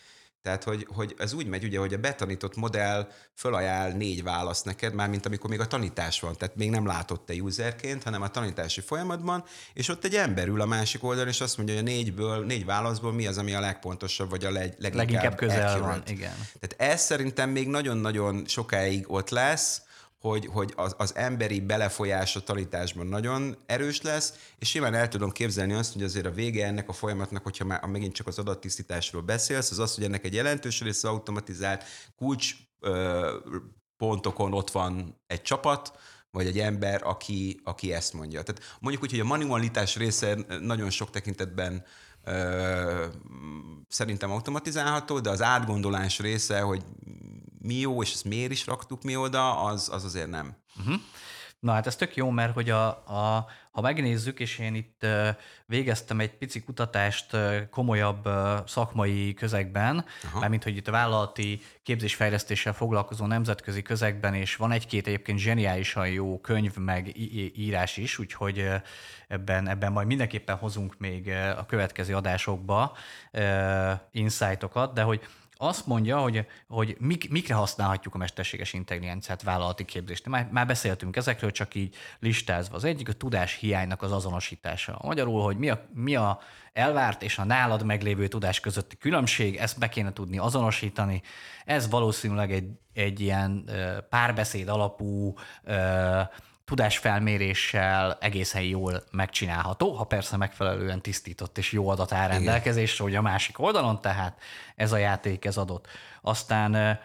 Tehát, 0.43 0.65
hogy, 0.65 0.87
hogy 0.95 1.15
ez 1.19 1.33
úgy 1.33 1.47
megy, 1.47 1.65
ugye, 1.65 1.79
hogy 1.79 1.95
a 1.95 1.99
betanított 1.99 2.57
modell 2.57 3.09
fölajánl 3.35 3.97
négy 3.97 4.23
választ 4.23 4.65
neked, 4.65 4.95
már 4.95 5.09
mint 5.09 5.27
amikor 5.27 5.51
még 5.51 5.61
a 5.61 5.67
tanítás 5.67 6.21
van, 6.21 6.37
tehát 6.37 6.57
még 6.57 6.71
nem 6.71 6.87
látott 6.87 7.27
te 7.27 7.35
userként, 7.35 8.03
hanem 8.03 8.23
a 8.23 8.29
tanítási 8.29 8.81
folyamatban, 8.81 9.45
és 9.73 9.89
ott 9.89 10.05
egy 10.05 10.15
ember 10.15 10.49
ül 10.49 10.61
a 10.61 10.67
másik 10.67 11.05
oldalon, 11.05 11.29
és 11.29 11.41
azt 11.41 11.57
mondja, 11.57 11.75
hogy 11.75 11.85
a 11.85 11.87
négyből, 11.87 12.45
négy 12.45 12.65
válaszból 12.65 13.13
mi 13.13 13.27
az, 13.27 13.39
ami 13.39 13.55
a 13.55 13.61
legpontosabb, 13.61 14.31
vagy 14.31 14.45
a 14.45 14.51
leg, 14.51 14.75
leginkább, 14.79 14.95
Leginkább 14.95 15.37
közel 15.37 15.67
accurate. 15.67 15.87
van, 15.87 16.03
igen. 16.07 16.35
Tehát 16.61 16.93
ez 16.93 17.01
szerintem 17.01 17.51
még 17.51 17.69
nagyon-nagyon 17.69 18.45
sokáig 18.47 19.11
ott 19.11 19.31
lesz, 19.31 19.83
hogy, 20.21 20.47
hogy 20.47 20.73
az, 20.77 20.95
az 20.99 21.15
emberi 21.15 21.61
belefolyás 21.61 22.37
a 22.37 22.41
tanításban 22.41 23.07
nagyon 23.07 23.57
erős 23.67 24.03
lesz, 24.03 24.53
és 24.59 24.69
simán 24.69 24.95
el 24.95 25.09
tudom 25.09 25.31
képzelni 25.31 25.73
azt, 25.73 25.93
hogy 25.93 26.03
azért 26.03 26.27
a 26.27 26.31
vége 26.31 26.67
ennek 26.67 26.89
a 26.89 26.93
folyamatnak, 26.93 27.43
hogyha 27.43 27.65
már 27.65 27.85
megint 27.85 28.15
csak 28.15 28.27
az 28.27 28.39
adattisztításról 28.39 29.23
beszélsz, 29.23 29.71
az 29.71 29.79
az, 29.79 29.95
hogy 29.95 30.05
ennek 30.05 30.25
egy 30.25 30.35
jelentős 30.35 30.81
része 30.81 31.09
automatizált 31.09 31.85
kulcs 32.17 32.55
ö, 32.81 33.37
pontokon 33.97 34.53
ott 34.53 34.71
van 34.71 35.21
egy 35.27 35.43
csapat, 35.43 35.93
vagy 36.31 36.47
egy 36.47 36.59
ember, 36.59 37.01
aki, 37.05 37.61
aki 37.65 37.93
ezt 37.93 38.13
mondja. 38.13 38.43
Tehát 38.43 38.77
mondjuk 38.81 39.03
úgy, 39.03 39.11
hogy 39.11 39.21
a 39.21 39.25
manualitás 39.25 39.97
része 39.97 40.37
nagyon 40.61 40.91
sok 40.91 41.11
tekintetben 41.11 41.85
ö, 42.25 43.07
szerintem 43.89 44.31
automatizálható, 44.31 45.21
de 45.21 45.31
az 45.31 45.43
átgondolás 45.43 46.19
része, 46.19 46.61
hogy 46.61 46.83
mi 47.63 47.75
jó, 47.75 48.03
és 48.03 48.13
ezt 48.13 48.25
miért 48.25 48.51
is 48.51 48.67
raktuk 48.67 49.03
mi 49.03 49.17
oda, 49.17 49.63
az, 49.63 49.89
az 49.93 50.05
azért 50.05 50.31
nem. 50.31 50.57
Na 51.61 51.73
hát 51.73 51.87
ez 51.87 51.97
tök 51.97 52.17
jó, 52.17 52.31
mert 52.31 52.55
hogy 52.55 52.71
a, 52.71 52.87
a, 52.89 53.47
ha 53.71 53.81
megnézzük, 53.81 54.41
és 54.41 54.59
én 54.59 54.75
itt 54.75 55.07
végeztem 55.67 56.21
egy 56.21 56.31
pici 56.31 56.63
kutatást 56.63 57.37
komolyabb 57.71 58.29
szakmai 58.67 59.35
közegben, 59.35 60.05
mármint 60.41 60.63
hogy 60.63 60.77
itt 60.77 60.89
a 60.89 60.93
vállalati 60.93 61.61
képzésfejlesztéssel 61.83 62.73
foglalkozó 62.73 63.27
nemzetközi 63.27 63.83
közegben, 63.83 64.35
és 64.35 64.57
van 64.57 64.73
egy-két 64.73 65.07
egyébként 65.07 65.39
zseniálisan 65.39 66.09
jó 66.09 66.41
könyv, 66.41 66.77
meg 66.77 67.17
írás 67.57 67.97
is, 67.97 68.19
úgyhogy 68.19 68.69
ebben, 69.29 69.69
ebben 69.69 69.93
majd 69.93 70.07
mindenképpen 70.07 70.57
hozunk 70.57 70.99
még 70.99 71.29
a 71.57 71.67
következő 71.67 72.15
adásokba 72.15 72.97
insightokat, 74.11 74.93
de 74.95 75.03
hogy 75.03 75.21
azt 75.63 75.87
mondja, 75.87 76.19
hogy, 76.19 76.47
hogy 76.69 76.97
mik, 76.99 77.31
mikre 77.31 77.55
használhatjuk 77.55 78.15
a 78.15 78.19
mesterséges 78.19 78.73
intelligenciát 78.73 79.43
vállalati 79.43 79.85
képzést. 79.85 80.27
Már, 80.27 80.49
már 80.51 80.67
beszéltünk 80.67 81.17
ezekről, 81.17 81.51
csak 81.51 81.75
így 81.75 81.95
listázva. 82.19 82.77
Az 82.77 82.85
egyik 82.85 83.09
a 83.09 83.13
tudás 83.13 83.55
hiánynak 83.55 84.03
az 84.03 84.13
azonosítása. 84.13 85.01
Magyarul, 85.03 85.43
hogy 85.43 85.57
mi 85.57 85.71
a, 85.71 85.87
mi 85.95 86.17
a 86.17 86.41
elvárt 86.73 87.23
és 87.23 87.39
a 87.39 87.45
nálad 87.45 87.85
meglévő 87.85 88.29
tudás 88.29 88.61
közötti 88.61 88.97
különbség, 88.97 89.57
ezt 89.57 89.79
be 89.79 89.89
kéne 89.89 90.13
tudni 90.13 90.39
azonosítani. 90.39 91.23
Ez 91.65 91.89
valószínűleg 91.89 92.53
egy, 92.53 92.71
egy 92.93 93.21
ilyen 93.21 93.71
párbeszéd 94.09 94.69
alapú 94.69 95.35
tudásfelméréssel 96.71 98.17
egészen 98.21 98.63
jól 98.63 99.03
megcsinálható, 99.11 99.93
ha 99.93 100.05
persze 100.05 100.37
megfelelően 100.37 101.01
tisztított 101.01 101.59
és 101.59 101.73
jó 101.73 101.89
adat 101.89 102.13
áll 102.13 102.29
rendelkezésre, 102.29 103.05
hogy 103.05 103.15
a 103.15 103.23
másik 103.23 103.59
oldalon, 103.59 104.01
tehát 104.01 104.41
ez 104.77 104.93
a 104.93 104.97
játék, 104.97 105.45
ez 105.45 105.57
adott. 105.57 105.87
Aztán 106.23 106.99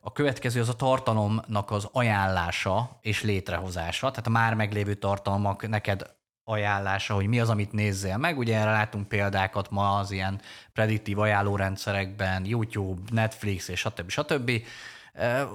a 0.00 0.12
következő 0.12 0.60
az 0.60 0.68
a 0.68 0.74
tartalomnak 0.74 1.70
az 1.70 1.88
ajánlása 1.92 2.98
és 3.00 3.22
létrehozása, 3.22 4.10
tehát 4.10 4.26
a 4.26 4.30
már 4.30 4.54
meglévő 4.54 4.94
tartalmak 4.94 5.68
neked 5.68 6.02
ajánlása, 6.44 7.14
hogy 7.14 7.26
mi 7.26 7.40
az, 7.40 7.48
amit 7.48 7.72
nézzél 7.72 8.16
meg. 8.16 8.38
Ugye 8.38 8.58
erre 8.58 8.70
látunk 8.70 9.08
példákat 9.08 9.70
ma 9.70 9.98
az 9.98 10.10
ilyen 10.10 10.40
prediktív 10.72 11.18
ajánlórendszerekben, 11.18 12.44
YouTube, 12.44 13.00
Netflix 13.10 13.68
és 13.68 13.78
stb. 13.78 14.10
stb. 14.10 14.50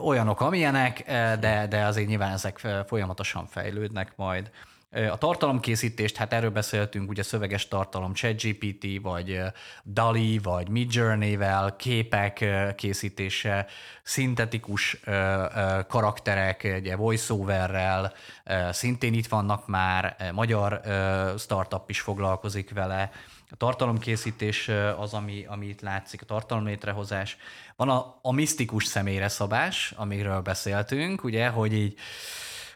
Olyanok, 0.02 0.42
amilyenek, 0.42 1.04
de, 1.40 1.66
de 1.70 1.86
azért 1.86 2.08
nyilván 2.08 2.32
ezek 2.32 2.68
folyamatosan 2.88 3.48
fejlődnek 3.48 4.14
majd. 4.16 4.52
A 5.12 5.18
tartalomkészítést, 5.18 6.16
hát 6.16 6.34
erről 6.34 6.50
beszéltünk, 6.50 7.10
ugye 7.10 7.24
szöveges 7.24 7.68
tartalom, 7.68 8.14
ChatGPT, 8.14 8.86
vagy 9.02 9.42
DALI, 9.84 10.38
vagy 10.38 10.70
Midjourney-vel, 10.70 11.76
képek 11.76 12.46
készítése, 12.76 13.66
szintetikus 14.04 15.00
karakterek, 15.88 16.78
ugye 16.80 16.96
voiceoverrel, 16.96 18.14
szintén 18.72 19.14
itt 19.14 19.28
vannak 19.28 19.68
már, 19.68 20.16
magyar 20.34 20.82
startup 21.38 21.90
is 21.90 22.00
foglalkozik 22.00 22.74
vele, 22.74 23.12
a 23.56 23.58
tartalomkészítés 23.58 24.72
az, 24.98 25.14
ami, 25.14 25.46
ami 25.48 25.66
itt 25.66 25.82
látszik, 25.82 26.22
a 26.22 26.26
tartalomlétrehozás. 26.26 27.38
Van 27.76 27.90
a, 27.90 28.20
a 28.22 28.32
misztikus 28.32 28.86
személyre 28.86 29.28
szabás, 29.28 29.94
amiről 29.96 30.42
beszéltünk, 30.42 31.24
ugye, 31.24 31.48
hogy 31.48 31.74
így 31.74 32.00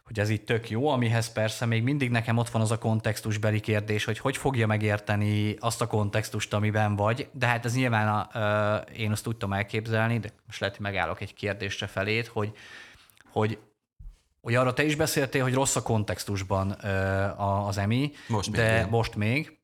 hogy 0.04 0.20
ez 0.20 0.30
így 0.30 0.44
tök 0.44 0.70
jó, 0.70 0.88
amihez 0.88 1.32
persze 1.32 1.65
még 1.65 1.84
mindig 1.84 2.10
nekem 2.10 2.38
ott 2.38 2.50
van 2.50 2.62
az 2.62 2.72
a 2.72 2.78
kontextusbeli 2.78 3.60
kérdés, 3.60 4.04
hogy 4.04 4.20
hogy 4.20 4.38
fogja 4.38 4.68
megérteni 4.68 5.56
azt 5.60 5.82
a 5.82 5.88
kontextust, 5.88 6.54
amiben 6.54 6.96
vagy, 6.96 7.30
de 7.32 7.46
hát 7.46 7.65
ez 7.65 7.76
nyilván 7.76 8.08
a, 8.08 8.30
ö, 8.34 8.76
én 8.92 9.12
azt 9.12 9.24
tudtam 9.24 9.54
elképzelni, 9.54 10.20
de 10.20 10.30
most 10.46 10.60
lehet, 10.60 10.76
hogy 10.76 10.86
megállok 10.86 11.22
egy 11.22 11.34
kérdésre 11.34 11.88
felét, 11.88 12.28
hogy, 12.28 12.52
hogy 13.32 13.60
hogy 14.42 14.56
arra 14.56 14.74
te 14.74 14.84
is 14.84 14.96
beszéltél, 14.96 15.44
hogy 15.44 15.54
rossz 15.54 15.76
a 15.76 15.82
kontextusban 15.82 16.76
ö, 16.84 16.88
az 17.38 17.78
EMI, 17.78 18.12
most 18.28 18.52
de 18.52 18.82
még, 18.82 18.89
most 18.89 19.15
még, 19.15 19.58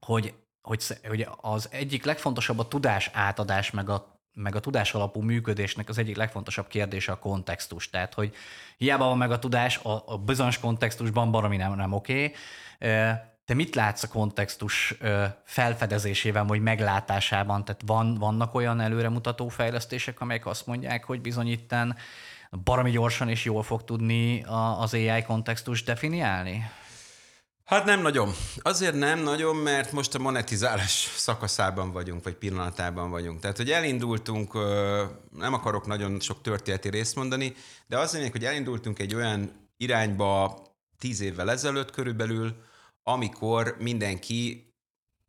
hogy, 0.00 0.34
hogy, 0.64 0.84
hogy 1.08 1.28
az 1.40 1.68
egyik 1.70 2.04
legfontosabb 2.04 2.58
a 2.58 2.68
tudás 2.68 3.10
átadás, 3.12 3.70
meg 3.70 3.88
a 3.88 4.12
meg 4.34 4.54
a 4.54 4.60
tudás 4.60 4.94
alapú 4.94 5.20
működésnek 5.20 5.88
az 5.88 5.98
egyik 5.98 6.16
legfontosabb 6.16 6.66
kérdése 6.66 7.12
a 7.12 7.18
kontextus. 7.18 7.90
Tehát, 7.90 8.14
hogy 8.14 8.34
hiába 8.76 9.04
van 9.04 9.18
meg 9.18 9.30
a 9.30 9.38
tudás, 9.38 9.76
a, 9.76 10.02
a 10.06 10.18
bizonyos 10.18 10.58
kontextusban 10.58 11.30
baromi 11.30 11.56
nem, 11.56 11.74
nem 11.74 11.92
oké. 11.92 12.24
Okay. 12.24 13.12
Te 13.44 13.54
mit 13.54 13.74
látsz 13.74 14.02
a 14.02 14.08
kontextus 14.08 14.94
felfedezésében, 15.44 16.46
vagy 16.46 16.60
meglátásában? 16.60 17.64
Tehát 17.64 17.82
van, 17.86 18.14
vannak 18.14 18.54
olyan 18.54 18.80
előremutató 18.80 19.48
fejlesztések, 19.48 20.20
amelyek 20.20 20.46
azt 20.46 20.66
mondják, 20.66 21.04
hogy 21.04 21.20
bizony 21.20 21.48
itten 21.48 21.96
baromi 22.64 22.90
gyorsan 22.90 23.28
és 23.28 23.44
jól 23.44 23.62
fog 23.62 23.84
tudni 23.84 24.44
az 24.78 24.94
AI 24.94 25.22
kontextus 25.22 25.82
definiálni? 25.82 26.70
Hát 27.64 27.84
nem 27.84 28.00
nagyon. 28.00 28.34
Azért 28.56 28.94
nem 28.94 29.18
nagyon, 29.18 29.56
mert 29.56 29.92
most 29.92 30.14
a 30.14 30.18
monetizálás 30.18 31.14
szakaszában 31.16 31.92
vagyunk, 31.92 32.24
vagy 32.24 32.34
pillanatában 32.34 33.10
vagyunk. 33.10 33.40
Tehát, 33.40 33.56
hogy 33.56 33.70
elindultunk, 33.70 34.52
nem 35.30 35.52
akarok 35.52 35.86
nagyon 35.86 36.20
sok 36.20 36.40
történeti 36.42 36.88
részt 36.88 37.14
mondani, 37.14 37.54
de 37.86 37.98
az 37.98 38.12
lényeg, 38.12 38.32
hogy 38.32 38.44
elindultunk 38.44 38.98
egy 38.98 39.14
olyan 39.14 39.70
irányba 39.76 40.62
tíz 40.98 41.20
évvel 41.20 41.50
ezelőtt 41.50 41.90
körülbelül, 41.90 42.56
amikor 43.02 43.76
mindenki 43.78 44.68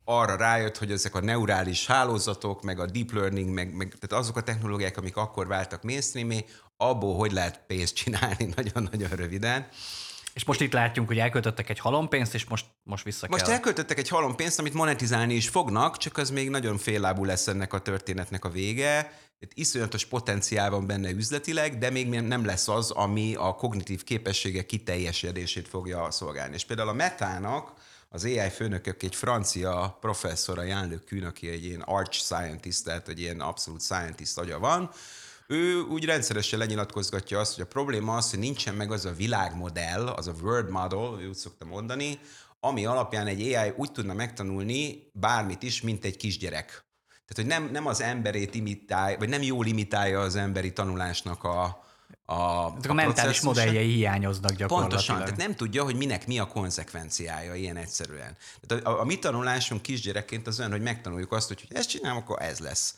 arra 0.04 0.36
rájött, 0.36 0.78
hogy 0.78 0.90
ezek 0.90 1.14
a 1.14 1.20
neurális 1.20 1.86
hálózatok, 1.86 2.62
meg 2.62 2.78
a 2.78 2.86
deep 2.86 3.12
learning, 3.12 3.50
meg, 3.50 3.74
meg 3.74 3.94
tehát 4.00 4.24
azok 4.24 4.36
a 4.36 4.42
technológiák, 4.42 4.96
amik 4.96 5.16
akkor 5.16 5.46
váltak 5.46 5.82
mainstreamé, 5.82 6.44
abból 6.76 7.16
hogy 7.16 7.32
lehet 7.32 7.60
pénzt 7.66 7.94
csinálni 7.94 8.48
nagyon-nagyon 8.56 9.08
röviden. 9.08 9.68
És 10.36 10.44
most 10.44 10.60
itt 10.60 10.72
látjuk, 10.72 11.06
hogy 11.06 11.18
elköltöttek 11.18 11.68
egy 11.68 11.78
halompénzt, 11.78 12.34
és 12.34 12.44
most, 12.44 12.66
most 12.82 13.04
vissza 13.04 13.26
Most 13.30 13.44
kell. 13.44 13.52
elköltöttek 13.52 13.98
egy 13.98 14.08
halompénzt, 14.08 14.58
amit 14.58 14.74
monetizálni 14.74 15.34
is 15.34 15.48
fognak, 15.48 15.96
csak 15.96 16.16
az 16.16 16.30
még 16.30 16.50
nagyon 16.50 16.78
féllábú 16.78 17.24
lesz 17.24 17.46
ennek 17.46 17.72
a 17.72 17.78
történetnek 17.78 18.44
a 18.44 18.48
vége. 18.48 19.12
Itt 19.38 19.50
iszonyatos 19.54 20.04
potenciál 20.04 20.70
van 20.70 20.86
benne 20.86 21.10
üzletileg, 21.10 21.78
de 21.78 21.90
még 21.90 22.08
nem 22.08 22.44
lesz 22.44 22.68
az, 22.68 22.90
ami 22.90 23.34
a 23.34 23.54
kognitív 23.54 24.04
képességek 24.04 24.66
kiteljesedését 24.66 25.68
fogja 25.68 26.10
szolgálni. 26.10 26.54
És 26.54 26.64
például 26.64 26.88
a 26.88 26.92
Metának 26.92 27.72
az 28.08 28.24
AI 28.24 28.50
főnökök 28.50 29.02
egy 29.02 29.14
francia 29.14 29.96
professzora, 30.00 30.62
Jean-Luc 30.62 31.08
Kuhn, 31.08 31.24
aki 31.24 31.48
egy 31.48 31.64
ilyen 31.64 31.80
arch 31.80 32.12
scientist, 32.12 32.84
tehát 32.84 33.08
egy 33.08 33.20
ilyen 33.20 33.40
abszolút 33.40 33.82
scientist 33.82 34.38
agya 34.38 34.58
van, 34.58 34.90
ő 35.48 35.80
úgy 35.80 36.04
rendszeresen 36.04 36.58
lenyilatkozgatja 36.58 37.38
azt, 37.38 37.54
hogy 37.54 37.64
a 37.64 37.66
probléma 37.66 38.16
az, 38.16 38.30
hogy 38.30 38.38
nincsen 38.38 38.74
meg 38.74 38.92
az 38.92 39.04
a 39.04 39.12
világmodell, 39.12 40.06
az 40.06 40.26
a 40.26 40.34
word 40.42 40.70
model, 40.70 41.28
úgy 41.28 41.34
szoktam 41.34 41.68
mondani, 41.68 42.18
ami 42.60 42.84
alapján 42.86 43.26
egy 43.26 43.40
AI 43.40 43.72
úgy 43.76 43.92
tudna 43.92 44.12
megtanulni 44.12 45.10
bármit 45.12 45.62
is, 45.62 45.82
mint 45.82 46.04
egy 46.04 46.16
kisgyerek. 46.16 46.84
Tehát, 47.08 47.34
hogy 47.34 47.46
nem, 47.46 47.72
nem 47.72 47.86
az 47.86 48.00
emberét 48.00 48.54
imitálja, 48.54 49.18
vagy 49.18 49.28
nem 49.28 49.42
jól 49.42 49.66
imitálja 49.66 50.20
az 50.20 50.36
emberi 50.36 50.72
tanulásnak 50.72 51.44
a, 51.44 51.84
a, 52.24 52.34
a, 52.34 52.74
a 52.88 52.92
mentális 52.92 53.40
modelljei 53.40 53.92
hiányoznak 53.92 54.52
gyakorlatilag. 54.52 54.88
Pontosan, 54.88 55.18
tehát 55.18 55.36
nem 55.36 55.54
tudja, 55.54 55.84
hogy 55.84 55.96
minek 55.96 56.26
mi 56.26 56.38
a 56.38 56.46
konzekvenciája 56.46 57.54
ilyen 57.54 57.76
egyszerűen. 57.76 58.36
Tehát 58.66 58.84
a, 58.84 58.90
a, 58.90 59.00
a 59.00 59.04
mi 59.04 59.18
tanulásunk 59.18 59.82
kisgyerekként 59.82 60.46
az 60.46 60.58
olyan, 60.58 60.70
hogy 60.70 60.82
megtanuljuk 60.82 61.32
azt, 61.32 61.48
hogy, 61.48 61.64
hogy 61.68 61.76
ezt 61.76 61.88
csinálom, 61.88 62.18
akkor 62.18 62.42
ez 62.42 62.58
lesz. 62.58 62.94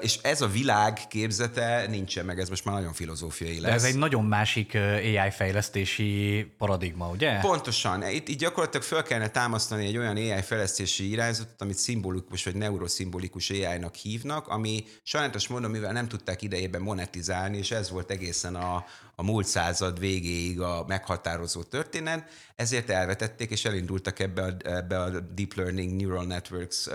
És 0.00 0.18
ez 0.22 0.40
a 0.40 0.46
világ 0.46 1.00
képzete 1.08 1.86
nincsen 1.88 2.24
meg, 2.24 2.38
ez 2.38 2.48
most 2.48 2.64
már 2.64 2.74
nagyon 2.74 2.92
filozófiai 2.92 3.60
lesz. 3.60 3.70
De 3.70 3.76
ez 3.76 3.84
egy 3.84 3.96
nagyon 3.96 4.24
másik 4.24 4.74
AI 4.74 5.30
fejlesztési 5.30 6.46
paradigma, 6.58 7.08
ugye? 7.08 7.38
Pontosan. 7.40 8.02
Itt, 8.08 8.28
itt 8.28 8.38
gyakorlatilag 8.38 8.86
fel 8.86 9.02
kellene 9.02 9.28
támasztani 9.28 9.86
egy 9.86 9.96
olyan 9.96 10.16
AI 10.16 10.42
fejlesztési 10.42 11.10
irányzatot, 11.10 11.62
amit 11.62 11.78
szimbolikus 11.78 12.44
vagy 12.44 12.54
neuroszimbolikus 12.54 13.50
AI-nak 13.50 13.94
hívnak, 13.94 14.48
ami 14.48 14.84
sajnálatos 15.02 15.48
módon, 15.48 15.70
mivel 15.70 15.92
nem 15.92 16.08
tudták 16.08 16.42
idejében 16.42 16.82
monetizálni, 16.82 17.56
és 17.56 17.70
ez 17.70 17.90
volt 17.90 18.10
egészen 18.10 18.54
a, 18.54 18.84
a 19.20 19.22
múlt 19.22 19.46
század 19.46 19.98
végéig 19.98 20.60
a 20.60 20.84
meghatározó 20.86 21.62
történet, 21.62 22.30
ezért 22.56 22.90
elvetették 22.90 23.50
és 23.50 23.64
elindultak 23.64 24.18
ebbe 24.18 24.42
a, 24.42 24.54
ebbe 24.64 25.00
a 25.00 25.20
Deep 25.20 25.54
Learning 25.54 26.00
Neural 26.00 26.24
Networks 26.24 26.88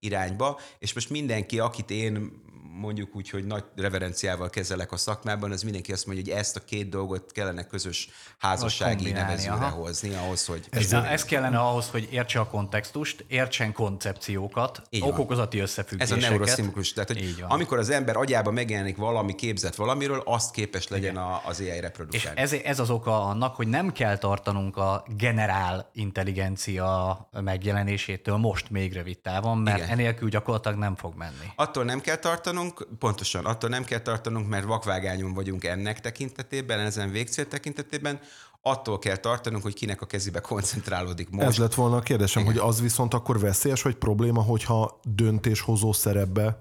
irányba, 0.00 0.60
és 0.78 0.92
most 0.92 1.10
mindenki, 1.10 1.58
akit 1.58 1.90
én 1.90 2.42
mondjuk 2.78 3.16
úgy, 3.16 3.30
hogy 3.30 3.44
nagy 3.44 3.64
reverenciával 3.76 4.50
kezelek 4.50 4.92
a 4.92 4.96
szakmában, 4.96 5.52
az 5.52 5.62
mindenki 5.62 5.92
azt 5.92 6.06
mondja, 6.06 6.24
hogy 6.24 6.40
ezt 6.40 6.56
a 6.56 6.60
két 6.64 6.88
dolgot 6.88 7.32
kellene 7.32 7.66
közös 7.66 8.08
házassági 8.38 9.10
nevezőre 9.10 9.52
aha. 9.52 9.68
hozni, 9.68 10.14
ahhoz, 10.14 10.46
hogy... 10.46 10.66
Ez, 10.70 10.92
ez 10.92 11.24
kellene 11.24 11.58
ahhoz, 11.58 11.88
hogy 11.90 12.08
értse 12.10 12.40
a 12.40 12.46
kontextust, 12.46 13.24
értsen 13.28 13.72
koncepciókat, 13.72 14.82
okokozati 15.00 15.58
összefüggéseket. 15.58 16.22
Ez 16.22 16.24
a 16.24 16.30
neuroszimulus. 16.30 16.92
Tehát, 16.92 17.08
hogy 17.08 17.44
amikor 17.48 17.78
az 17.78 17.90
ember 17.90 18.16
agyába 18.16 18.50
megjelenik 18.50 18.96
valami 18.96 19.34
képzett 19.34 19.74
valamiről, 19.74 20.22
azt 20.24 20.50
képes 20.50 20.88
legyen 20.88 21.16
a, 21.16 21.40
az 21.44 21.60
AI 21.60 21.80
reprodukálni. 21.80 22.40
És 22.40 22.42
ez, 22.42 22.52
ez 22.52 22.78
az 22.78 22.90
oka 22.90 23.24
annak, 23.24 23.56
hogy 23.56 23.68
nem 23.68 23.92
kell 23.92 24.18
tartanunk 24.18 24.76
a 24.76 25.04
generál 25.16 25.90
intelligencia 25.92 27.28
megjelenésétől 27.40 28.36
most 28.36 28.70
még 28.70 28.92
rövid 28.92 29.18
távon, 29.18 29.58
mert 29.58 29.76
Igen. 29.76 29.88
enélkül 29.88 30.28
gyakorlatilag 30.28 30.78
nem 30.78 30.96
fog 30.96 31.14
menni. 31.16 31.52
Attól 31.56 31.84
nem 31.84 32.00
kell 32.00 32.16
tartanunk, 32.16 32.67
tartanunk, 32.68 32.98
pontosan 32.98 33.44
attól 33.44 33.70
nem 33.70 33.84
kell 33.84 34.00
tartanunk, 34.00 34.48
mert 34.48 34.64
vakvágányon 34.64 35.34
vagyunk 35.34 35.64
ennek 35.64 36.00
tekintetében, 36.00 36.78
ezen 36.78 37.10
végcél 37.10 37.48
tekintetében, 37.48 38.20
attól 38.62 38.98
kell 38.98 39.16
tartanunk, 39.16 39.62
hogy 39.62 39.74
kinek 39.74 40.00
a 40.00 40.06
kezébe 40.06 40.40
koncentrálódik 40.40 41.30
most. 41.30 41.46
Ez 41.46 41.56
lett 41.56 41.74
volna 41.74 41.96
a 41.96 42.00
kérdésem, 42.00 42.42
Igen. 42.42 42.54
hogy 42.54 42.68
az 42.68 42.80
viszont 42.80 43.14
akkor 43.14 43.40
veszélyes, 43.40 43.82
vagy 43.82 43.94
probléma, 43.94 44.42
hogyha 44.42 45.00
döntéshozó 45.02 45.92
szerepbe 45.92 46.58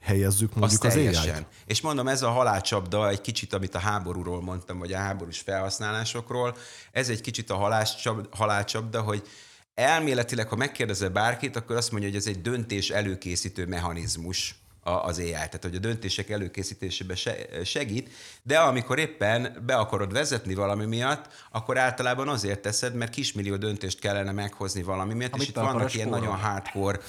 helyezzük 0.00 0.54
mondjuk 0.54 0.84
Azt 0.84 0.96
az 0.96 1.02
ai 1.02 1.44
És 1.66 1.80
mondom, 1.80 2.08
ez 2.08 2.22
a 2.22 2.30
halálcsapda 2.30 3.08
egy 3.08 3.20
kicsit, 3.20 3.52
amit 3.52 3.74
a 3.74 3.78
háborúról 3.78 4.42
mondtam, 4.42 4.78
vagy 4.78 4.92
a 4.92 4.98
háborús 4.98 5.38
felhasználásokról, 5.38 6.56
ez 6.92 7.08
egy 7.08 7.20
kicsit 7.20 7.50
a 7.50 7.84
halálcsapda, 8.30 9.00
hogy 9.00 9.28
elméletileg, 9.74 10.48
ha 10.48 10.56
megkérdezel 10.56 11.10
bárkit, 11.10 11.56
akkor 11.56 11.76
azt 11.76 11.90
mondja, 11.90 12.08
hogy 12.08 12.18
ez 12.18 12.26
egy 12.26 12.42
döntés 12.42 12.90
előkészítő 12.90 13.66
mechanizmus 13.66 14.59
az 14.82 15.18
AI, 15.18 15.30
tehát 15.30 15.60
hogy 15.62 15.74
a 15.74 15.78
döntések 15.78 16.30
előkészítésében 16.30 17.16
segít, 17.64 18.10
de 18.42 18.58
amikor 18.58 18.98
éppen 18.98 19.62
be 19.66 19.74
akarod 19.74 20.12
vezetni 20.12 20.54
valami 20.54 20.84
miatt, 20.84 21.28
akkor 21.50 21.78
általában 21.78 22.28
azért 22.28 22.60
teszed, 22.60 22.94
mert 22.94 23.10
kismillió 23.10 23.56
döntést 23.56 23.98
kellene 23.98 24.32
meghozni 24.32 24.82
valami 24.82 25.14
miatt, 25.14 25.32
Amit 25.32 25.42
és 25.42 25.48
itt 25.48 25.54
vannak 25.54 25.94
ilyen 25.94 26.08
nagyon 26.08 26.36
hardcore 26.36 27.00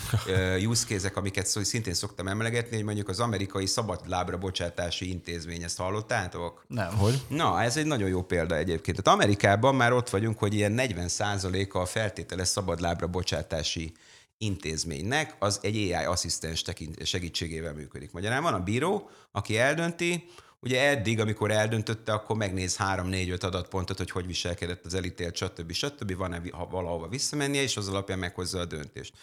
use 0.66 0.86
case 0.86 1.12
amiket 1.14 1.48
szó, 1.48 1.64
szintén 1.64 1.94
szoktam 1.94 2.28
emlegetni, 2.28 2.76
hogy 2.76 2.86
mondjuk 2.86 3.10
az 3.10 3.20
amerikai 3.20 3.66
szabadlábra 3.66 4.38
bocsátási 4.38 5.10
intézmény, 5.10 5.64
ezt 5.64 5.78
hallottátok? 5.78 6.66
Nem. 6.68 6.98
Hogy? 6.98 7.22
Na, 7.28 7.62
ez 7.62 7.78
egy 7.78 7.86
nagyon 7.86 8.10
jó 8.10 8.24
példa 8.24 8.56
egyébként. 8.56 9.04
Tehát 9.04 9.20
Amerikában 9.20 9.76
már 9.76 9.94
ott 9.94 10.10
vagyunk, 10.10 10.40
hogy 10.40 10.54
ilyen 10.54 10.76
40%-a 10.78 11.78
a 11.78 11.86
feltételes 11.86 12.48
szabadlábra 12.48 13.08
bocsátási 13.08 13.94
intézménynek 14.42 15.36
az 15.40 15.60
egy 15.62 15.76
AI 15.76 16.06
asszisztens 16.06 16.64
segítségével 17.04 17.74
működik. 17.74 18.12
Magyarán 18.12 18.44
van 18.44 18.54
a 18.54 18.64
bíró, 18.64 19.10
aki 19.32 19.58
eldönti, 19.58 20.30
Ugye 20.64 20.88
eddig, 20.88 21.20
amikor 21.20 21.52
eldöntötte, 21.52 22.14
akkor 22.14 22.36
megnéz 22.36 22.78
3-4-5 22.80 23.44
adatpontot, 23.44 23.98
hogy 23.98 24.12
hogy 24.12 24.26
viselkedett 24.26 24.86
az 24.86 24.94
elítélt, 24.94 25.36
stb. 25.36 25.72
stb. 25.72 26.16
Van-e 26.16 26.42
ha 26.52 26.68
valahova 26.68 27.08
visszamennie, 27.08 27.62
és 27.62 27.78
az 27.78 27.88
alapján 27.88 28.20
meghozza 28.20 28.60
a 28.60 28.66
döntést. 28.66 29.14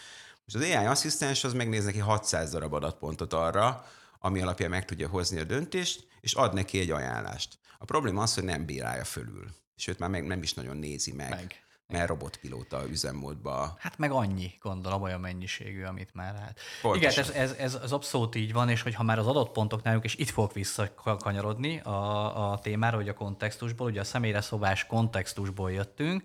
Most 0.45 0.57
az 0.57 0.77
AI 0.77 0.87
asszisztens 0.87 1.45
az 1.45 1.53
megnéz 1.53 1.85
neki 1.85 1.99
600 1.99 2.51
darab 2.51 2.73
adatpontot 2.73 3.33
arra, 3.33 3.87
ami 4.19 4.41
alapján 4.41 4.71
meg 4.71 4.85
tudja 4.85 5.09
hozni 5.09 5.41
a 5.41 5.45
döntést, 5.45 6.07
és 6.21 6.35
ad 6.35 6.55
neki 6.55 6.79
egy 6.79 6.91
ajánlást. 6.91 7.59
A 7.79 7.85
probléma 7.85 8.23
az, 8.23 8.35
hogy 8.35 8.45
nem 8.45 8.65
bírálja 8.65 9.05
fölül. 9.05 9.47
Sőt, 9.77 9.99
már 9.99 10.11
meg 10.11 10.27
nem 10.27 10.43
is 10.43 10.55
nagyon 10.55 10.77
nézi 10.77 11.13
meg. 11.13 11.31
meg 11.31 11.68
mert 11.89 12.09
robotpilóta 12.09 12.89
üzemmódba. 12.89 13.77
Hát 13.79 13.99
meg 13.99 14.11
annyi, 14.11 14.53
gondolom, 14.61 15.03
olyan 15.03 15.21
mennyiségű, 15.21 15.85
amit 15.85 16.15
már 16.15 16.35
hát. 16.35 16.61
Pontosan. 16.83 17.25
Igen, 17.25 17.25
ez, 17.25 17.51
ez, 17.51 17.57
ez, 17.59 17.75
ez 17.83 17.93
abszolút 17.93 18.35
így 18.35 18.53
van, 18.53 18.69
és 18.69 18.83
hogyha 18.83 19.03
már 19.03 19.19
az 19.19 19.27
adott 19.27 19.53
pontok 19.53 19.83
nálunk, 19.83 20.05
és 20.05 20.15
itt 20.17 20.31
fogok 20.31 20.53
visszakanyarodni 20.53 21.81
a, 21.81 22.51
a 22.51 22.59
témára, 22.59 22.97
hogy 22.97 23.09
a 23.09 23.15
kontextusból, 23.15 23.87
ugye 23.87 24.01
a 24.01 24.05
személyre 24.05 24.41
szobás 24.41 24.87
kontextusból 24.87 25.73
jöttünk, 25.73 26.23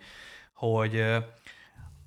hogy 0.54 1.00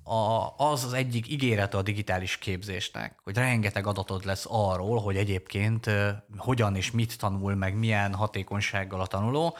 a, 0.03 0.55
az 0.57 0.83
az 0.83 0.93
egyik 0.93 1.29
ígérete 1.29 1.77
a 1.77 1.81
digitális 1.81 2.37
képzésnek, 2.37 3.19
hogy 3.23 3.35
rengeteg 3.35 3.87
adatod 3.87 4.25
lesz 4.25 4.45
arról, 4.49 5.01
hogy 5.01 5.17
egyébként 5.17 5.89
hogyan 6.37 6.75
és 6.75 6.91
mit 6.91 7.17
tanul, 7.17 7.55
meg 7.55 7.75
milyen 7.77 8.13
hatékonysággal 8.13 9.01
a 9.01 9.07
tanuló, 9.07 9.57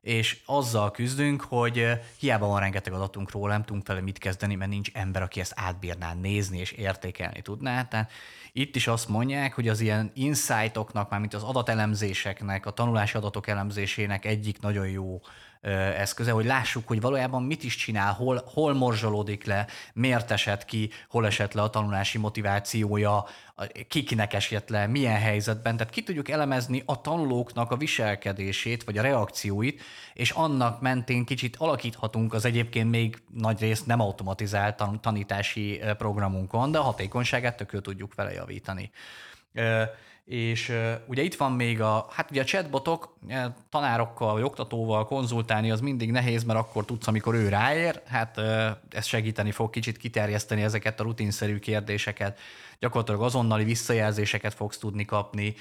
és 0.00 0.40
azzal 0.46 0.90
küzdünk, 0.90 1.42
hogy 1.42 1.86
hiába 2.18 2.46
van 2.46 2.60
rengeteg 2.60 2.92
adatunk 2.92 3.30
róla, 3.30 3.52
nem 3.52 3.64
tudunk 3.64 3.86
vele 3.86 4.00
mit 4.00 4.18
kezdeni, 4.18 4.54
mert 4.54 4.70
nincs 4.70 4.90
ember, 4.92 5.22
aki 5.22 5.40
ezt 5.40 5.52
átbírná 5.56 6.14
nézni 6.14 6.58
és 6.58 6.72
értékelni 6.72 7.42
tudná. 7.42 7.84
Tehát 7.84 8.10
itt 8.52 8.76
is 8.76 8.86
azt 8.86 9.08
mondják, 9.08 9.54
hogy 9.54 9.68
az 9.68 9.80
ilyen 9.80 10.10
insightoknak, 10.14 11.10
mármint 11.10 11.34
az 11.34 11.42
adatelemzéseknek, 11.42 12.66
a 12.66 12.70
tanulási 12.70 13.16
adatok 13.16 13.46
elemzésének 13.46 14.24
egyik 14.24 14.60
nagyon 14.60 14.88
jó 14.88 15.20
eszköze, 15.60 16.30
hogy 16.30 16.44
lássuk, 16.44 16.86
hogy 16.86 17.00
valójában 17.00 17.42
mit 17.42 17.62
is 17.64 17.76
csinál, 17.76 18.12
hol, 18.12 18.42
hol 18.46 18.74
morzsolódik 18.74 19.44
le, 19.44 19.66
miért 19.92 20.30
esett 20.30 20.64
ki, 20.64 20.90
hol 21.08 21.26
esett 21.26 21.52
le 21.52 21.62
a 21.62 21.70
tanulási 21.70 22.18
motivációja, 22.18 23.24
kikinek 23.88 24.32
esett 24.32 24.68
le, 24.68 24.86
milyen 24.86 25.18
helyzetben. 25.20 25.76
Tehát 25.76 25.92
ki 25.92 26.02
tudjuk 26.02 26.28
elemezni 26.28 26.82
a 26.86 27.00
tanulóknak 27.00 27.70
a 27.70 27.76
viselkedését, 27.76 28.84
vagy 28.84 28.98
a 28.98 29.02
reakcióit, 29.02 29.82
és 30.14 30.30
annak 30.30 30.80
mentén 30.80 31.24
kicsit 31.24 31.56
alakíthatunk 31.56 32.34
az 32.34 32.44
egyébként 32.44 32.90
még 32.90 33.22
nagy 33.34 33.60
részt 33.60 33.86
nem 33.86 34.00
automatizált 34.00 34.82
tanítási 35.00 35.80
programunkon, 35.98 36.70
de 36.70 36.78
a 36.78 36.82
hatékonyságát 36.82 37.56
tökül 37.56 37.80
tudjuk 37.80 38.14
vele 38.14 38.32
javítani. 38.32 38.90
És 40.30 40.72
ugye 41.06 41.22
itt 41.22 41.34
van 41.34 41.52
még 41.52 41.80
a, 41.80 42.06
hát 42.10 42.30
ugye 42.30 42.40
a 42.40 42.44
chatbotok, 42.44 43.16
tanárokkal 43.70 44.32
vagy 44.32 44.42
oktatóval 44.42 45.06
konzultálni 45.06 45.70
az 45.70 45.80
mindig 45.80 46.10
nehéz, 46.10 46.44
mert 46.44 46.58
akkor 46.58 46.84
tudsz, 46.84 47.06
amikor 47.06 47.34
ő 47.34 47.48
ráér, 47.48 48.02
hát 48.06 48.38
ez 48.90 49.06
segíteni 49.06 49.50
fog 49.50 49.70
kicsit 49.70 49.96
kiterjeszteni 49.96 50.62
ezeket 50.62 51.00
a 51.00 51.02
rutinszerű 51.02 51.58
kérdéseket, 51.58 52.38
gyakorlatilag 52.78 53.22
azonnali 53.22 53.64
visszajelzéseket 53.64 54.54
fogsz 54.54 54.78
tudni 54.78 55.04
kapni, 55.04 55.54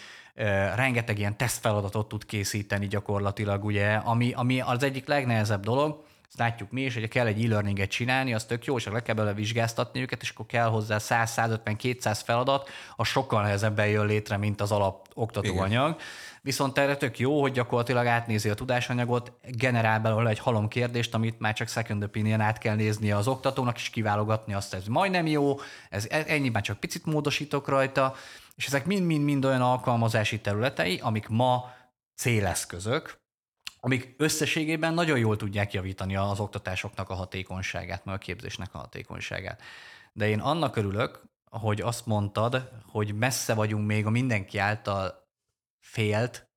rengeteg 0.76 1.20
ilyen 1.20 1.38
tesztfeladatot 1.38 2.08
tud 2.08 2.26
készíteni 2.26 2.88
gyakorlatilag, 2.88 3.64
ugye, 3.64 3.94
ami, 3.94 4.32
ami 4.36 4.62
az 4.62 4.84
egyik 4.84 5.08
legnehezebb 5.08 5.64
dolog, 5.64 6.04
ezt 6.30 6.40
látjuk 6.40 6.72
mi 6.72 6.82
is, 6.82 6.94
hogy 6.94 7.08
kell 7.08 7.26
egy 7.26 7.46
e-learninget 7.46 7.90
csinálni, 7.90 8.34
az 8.34 8.46
tök 8.46 8.66
jó, 8.66 8.78
csak 8.78 8.94
le 8.94 9.02
kell 9.02 9.16
belőle 9.16 9.34
vizsgáztatni 9.34 10.02
őket, 10.02 10.22
és 10.22 10.30
akkor 10.30 10.46
kell 10.46 10.68
hozzá 10.68 10.98
100-150-200 11.00 12.20
feladat, 12.24 12.70
a 12.96 13.04
sokkal 13.04 13.42
nehezebben 13.42 13.88
jön 13.88 14.06
létre, 14.06 14.38
mint 14.38 14.62
az 14.62 14.72
alap 14.72 15.08
oktatóanyag. 15.14 15.90
Igen. 15.90 15.96
Viszont 16.42 16.78
erre 16.78 16.98
tök 16.98 17.20
jó, 17.20 17.42
hogy 17.42 17.52
gyakorlatilag 17.52 18.06
átnézi 18.06 18.50
a 18.50 18.54
tudásanyagot, 18.54 19.34
generál 19.48 20.00
belőle 20.00 20.30
egy 20.30 20.40
halom 20.40 20.68
kérdést, 20.68 21.14
amit 21.14 21.40
már 21.40 21.54
csak 21.54 21.68
second 21.68 22.04
opinion 22.04 22.42
át 22.42 22.58
kell 22.58 22.76
néznie 22.76 23.18
az 23.18 23.28
oktatónak, 23.28 23.78
és 23.78 23.90
kiválogatni 23.90 24.54
azt, 24.54 24.74
ez 24.74 24.88
majdnem 24.88 25.28
jó, 25.28 25.56
ez 25.90 26.08
ennyi, 26.10 26.50
már 26.50 26.64
csak 26.64 26.80
picit 26.80 27.06
módosítok 27.06 27.68
rajta, 27.68 28.16
és 28.56 28.66
ezek 28.66 28.86
mind-mind-mind 28.86 29.46
olyan 29.46 29.62
alkalmazási 29.62 30.40
területei, 30.40 31.00
amik 31.04 31.28
ma 31.28 31.72
céleszközök, 32.16 33.19
amik 33.80 34.16
összességében 34.18 34.94
nagyon 34.94 35.18
jól 35.18 35.38
tudják 35.38 35.74
javítani 35.74 36.16
az 36.16 36.40
oktatásoknak 36.40 37.10
a 37.10 37.14
hatékonyságát, 37.14 38.06
meg 38.06 38.16
a 38.16 38.18
képzésnek 38.18 38.74
a 38.74 38.78
hatékonyságát. 38.78 39.62
De 40.14 40.30
én 40.30 40.40
annak 40.40 40.76
örülök, 40.76 41.22
hogy 41.50 41.82
azt 41.82 42.06
mondtad, 42.06 42.70
hogy 42.86 43.16
messze 43.16 43.54
vagyunk 43.54 43.88
még 43.88 44.06
a 44.06 44.10
mindenki 44.10 44.58
által 44.58 45.28
félt 45.80 46.50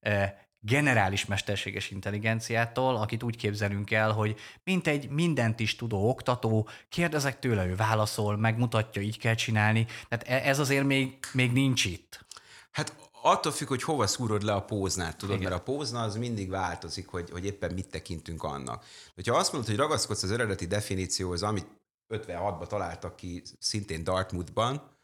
eh, 0.00 0.32
generális 0.60 1.26
mesterséges 1.26 1.90
intelligenciától, 1.90 2.96
akit 2.96 3.22
úgy 3.22 3.36
képzelünk 3.36 3.90
el, 3.90 4.12
hogy 4.12 4.38
mint 4.64 4.86
egy 4.86 5.08
mindent 5.08 5.60
is 5.60 5.76
tudó 5.76 6.08
oktató, 6.08 6.68
kérdezek 6.88 7.38
tőle, 7.38 7.66
ő 7.66 7.76
válaszol, 7.76 8.36
megmutatja, 8.36 9.02
így 9.02 9.18
kell 9.18 9.34
csinálni. 9.34 9.86
Tehát 10.08 10.28
e-, 10.28 10.48
ez 10.48 10.58
azért 10.58 10.84
még, 10.84 11.18
még 11.32 11.52
nincs 11.52 11.84
itt. 11.84 12.26
Hát 12.70 13.09
attól 13.22 13.52
függ, 13.52 13.68
hogy 13.68 13.82
hova 13.82 14.06
szúrod 14.06 14.42
le 14.42 14.52
a 14.52 14.62
póznát, 14.62 15.16
tudod, 15.16 15.36
Igen. 15.36 15.50
mert 15.50 15.60
a 15.60 15.64
pózna 15.64 16.02
az 16.02 16.16
mindig 16.16 16.50
változik, 16.50 17.08
hogy, 17.08 17.30
hogy 17.30 17.44
éppen 17.44 17.74
mit 17.74 17.90
tekintünk 17.90 18.42
annak. 18.42 18.84
Ha 19.26 19.36
azt 19.36 19.52
mondod, 19.52 19.70
hogy 19.70 19.78
ragaszkodsz 19.78 20.22
az 20.22 20.30
eredeti 20.30 20.66
definícióhoz, 20.66 21.42
amit 21.42 21.66
56-ban 22.08 22.66
találtak 22.66 23.16
ki 23.16 23.42
szintén 23.58 24.04
Dartmouthban, 24.04 24.98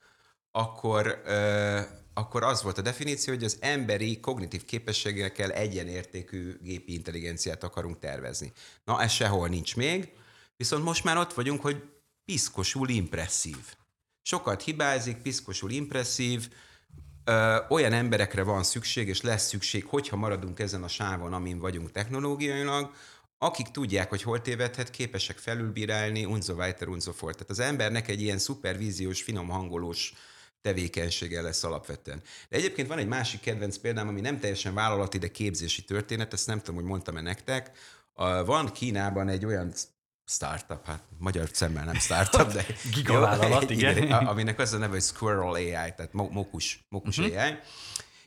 akkor, 0.50 1.22
euh, 1.24 1.84
akkor 2.14 2.42
az 2.42 2.62
volt 2.62 2.78
a 2.78 2.82
definíció, 2.82 3.34
hogy 3.34 3.44
az 3.44 3.56
emberi 3.60 4.20
kognitív 4.20 4.64
képességekkel 4.64 5.50
egyenértékű 5.50 6.58
gépi 6.60 6.92
intelligenciát 6.92 7.62
akarunk 7.62 7.98
tervezni. 7.98 8.52
Na, 8.84 9.02
ez 9.02 9.10
sehol 9.10 9.48
nincs 9.48 9.76
még, 9.76 10.12
viszont 10.56 10.84
most 10.84 11.04
már 11.04 11.16
ott 11.16 11.32
vagyunk, 11.32 11.60
hogy 11.60 11.82
piszkosul 12.24 12.88
impresszív. 12.88 13.74
Sokat 14.22 14.62
hibázik, 14.62 15.16
piszkosul 15.16 15.70
impresszív, 15.70 16.48
olyan 17.68 17.92
emberekre 17.92 18.42
van 18.42 18.62
szükség, 18.62 19.08
és 19.08 19.20
lesz 19.20 19.48
szükség, 19.48 19.84
hogyha 19.84 20.16
maradunk 20.16 20.58
ezen 20.58 20.82
a 20.82 20.88
sávon, 20.88 21.32
amin 21.32 21.58
vagyunk 21.58 21.90
technológiailag, 21.90 22.90
akik 23.38 23.66
tudják, 23.66 24.08
hogy 24.08 24.22
hol 24.22 24.42
tévedhet, 24.42 24.90
képesek 24.90 25.38
felülbírálni, 25.38 26.24
unzo 26.24 26.54
weiter, 26.54 26.88
unzo 26.88 27.12
fort. 27.12 27.34
Tehát 27.34 27.50
az 27.50 27.58
embernek 27.58 28.08
egy 28.08 28.22
ilyen 28.22 28.38
szupervíziós, 28.38 29.22
finom 29.22 29.48
hangolós 29.48 30.12
tevékenysége 30.62 31.40
lesz 31.40 31.64
alapvetően. 31.64 32.22
De 32.48 32.56
egyébként 32.56 32.88
van 32.88 32.98
egy 32.98 33.06
másik 33.06 33.40
kedvenc 33.40 33.76
példám, 33.76 34.08
ami 34.08 34.20
nem 34.20 34.40
teljesen 34.40 34.74
vállalati, 34.74 35.18
de 35.18 35.28
képzési 35.28 35.84
történet, 35.84 36.32
ezt 36.32 36.46
nem 36.46 36.58
tudom, 36.58 36.74
hogy 36.74 36.84
mondtam-e 36.84 37.20
nektek. 37.20 37.70
Van 38.44 38.72
Kínában 38.72 39.28
egy 39.28 39.44
olyan 39.44 39.72
startup, 40.26 40.86
hát 40.86 41.02
magyar 41.18 41.48
szemmel 41.52 41.84
nem 41.84 41.94
startup, 41.94 42.52
de 42.52 42.66
gigavállalat, 42.94 43.70
igen. 43.70 43.96
igen. 43.96 44.26
Aminek 44.26 44.58
az 44.58 44.72
a 44.72 44.78
neve, 44.78 44.92
hogy 44.92 45.02
Squirrel 45.02 45.52
AI, 45.52 45.70
tehát 45.72 46.12
mokus, 46.12 46.86
mokus 46.88 47.18
uh-huh. 47.18 47.42
AI. 47.42 47.58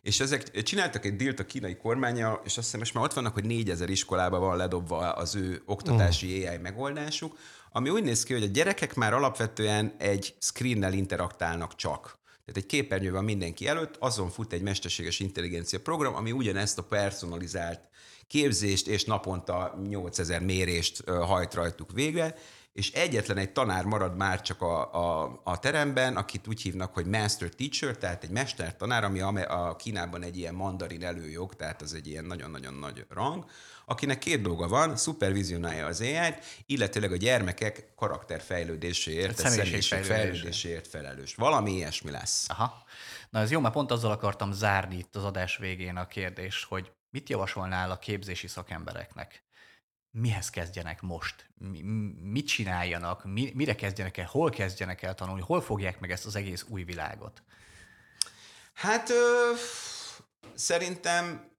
És 0.01 0.19
ezek 0.19 0.63
csináltak 0.63 1.05
egy 1.05 1.15
dílt 1.15 1.39
a 1.39 1.45
kínai 1.45 1.75
kormánya, 1.75 2.41
és 2.43 2.57
azt 2.57 2.65
hiszem, 2.65 2.79
most 2.79 2.93
már 2.93 3.03
ott 3.03 3.13
vannak, 3.13 3.33
hogy 3.33 3.45
négyezer 3.45 3.89
iskolában 3.89 4.39
van 4.39 4.57
ledobva 4.57 5.11
az 5.11 5.35
ő 5.35 5.61
oktatási 5.65 6.43
uh. 6.43 6.49
AI 6.49 6.57
megoldásuk, 6.57 7.37
ami 7.71 7.89
úgy 7.89 8.03
néz 8.03 8.23
ki, 8.23 8.33
hogy 8.33 8.43
a 8.43 8.47
gyerekek 8.47 8.95
már 8.95 9.13
alapvetően 9.13 9.93
egy 9.97 10.35
screennel 10.39 10.93
interaktálnak 10.93 11.75
csak. 11.75 12.17
Tehát 12.23 12.63
egy 12.63 12.65
képernyő 12.65 13.11
van 13.11 13.23
mindenki 13.23 13.67
előtt, 13.67 13.95
azon 13.99 14.29
fut 14.29 14.53
egy 14.53 14.61
mesterséges 14.61 15.19
intelligencia 15.19 15.79
program, 15.79 16.15
ami 16.15 16.31
ugyanezt 16.31 16.77
a 16.77 16.83
personalizált 16.83 17.88
képzést, 18.29 18.87
és 18.87 19.03
naponta 19.03 19.79
8000 19.89 20.41
mérést 20.41 21.09
hajt 21.09 21.53
rajtuk 21.53 21.91
végre, 21.91 22.35
és 22.73 22.91
egyetlen 22.91 23.37
egy 23.37 23.51
tanár 23.51 23.85
marad 23.85 24.15
már 24.15 24.41
csak 24.41 24.61
a, 24.61 24.93
a, 24.93 25.41
a 25.43 25.59
teremben, 25.59 26.15
akit 26.15 26.47
úgy 26.47 26.61
hívnak, 26.61 26.93
hogy 26.93 27.05
master 27.05 27.49
teacher, 27.49 27.97
tehát 27.97 28.23
egy 28.23 28.29
mestertanár, 28.29 29.03
ami 29.03 29.19
a, 29.19 29.67
a 29.67 29.75
Kínában 29.75 30.23
egy 30.23 30.37
ilyen 30.37 30.53
mandarin 30.53 31.03
előjog, 31.03 31.55
tehát 31.55 31.81
az 31.81 31.93
egy 31.93 32.07
ilyen 32.07 32.25
nagyon-nagyon 32.25 32.73
nagy 32.73 33.05
rang, 33.09 33.45
akinek 33.85 34.19
két 34.19 34.41
dolga 34.41 34.67
van, 34.67 34.95
szupervizionálja 34.95 35.85
az 35.85 36.01
ai 36.01 36.33
illetőleg 36.65 37.11
a 37.11 37.15
gyermekek 37.15 37.93
karakterfejlődéséért, 37.95 39.39
a 39.39 39.47
személyiségfejlődéséért 39.49 40.87
felelős. 40.87 41.35
Valami 41.35 41.71
ilyesmi 41.71 42.11
lesz. 42.11 42.49
Aha. 42.49 42.83
Na 43.29 43.39
ez 43.39 43.51
jó, 43.51 43.59
mert 43.59 43.73
pont 43.73 43.91
azzal 43.91 44.11
akartam 44.11 44.51
zárni 44.51 44.97
itt 44.97 45.15
az 45.15 45.23
adás 45.23 45.57
végén 45.57 45.95
a 45.95 46.07
kérdést, 46.07 46.65
hogy 46.65 46.91
mit 47.09 47.29
javasolnál 47.29 47.91
a 47.91 47.99
képzési 47.99 48.47
szakembereknek? 48.47 49.43
Mihez 50.11 50.49
kezdjenek 50.49 51.01
most? 51.01 51.49
Mi, 51.57 51.81
mit 52.21 52.47
csináljanak? 52.47 53.25
Mi, 53.25 53.51
mire 53.55 53.75
kezdjenek 53.75 54.17
el? 54.17 54.25
Hol 54.25 54.49
kezdjenek 54.49 55.01
el 55.01 55.15
tanulni? 55.15 55.41
Hol 55.41 55.61
fogják 55.61 55.99
meg 55.99 56.11
ezt 56.11 56.25
az 56.25 56.35
egész 56.35 56.65
új 56.67 56.83
világot? 56.83 57.43
Hát 58.73 59.09
ö, 59.09 59.51
szerintem 60.53 61.49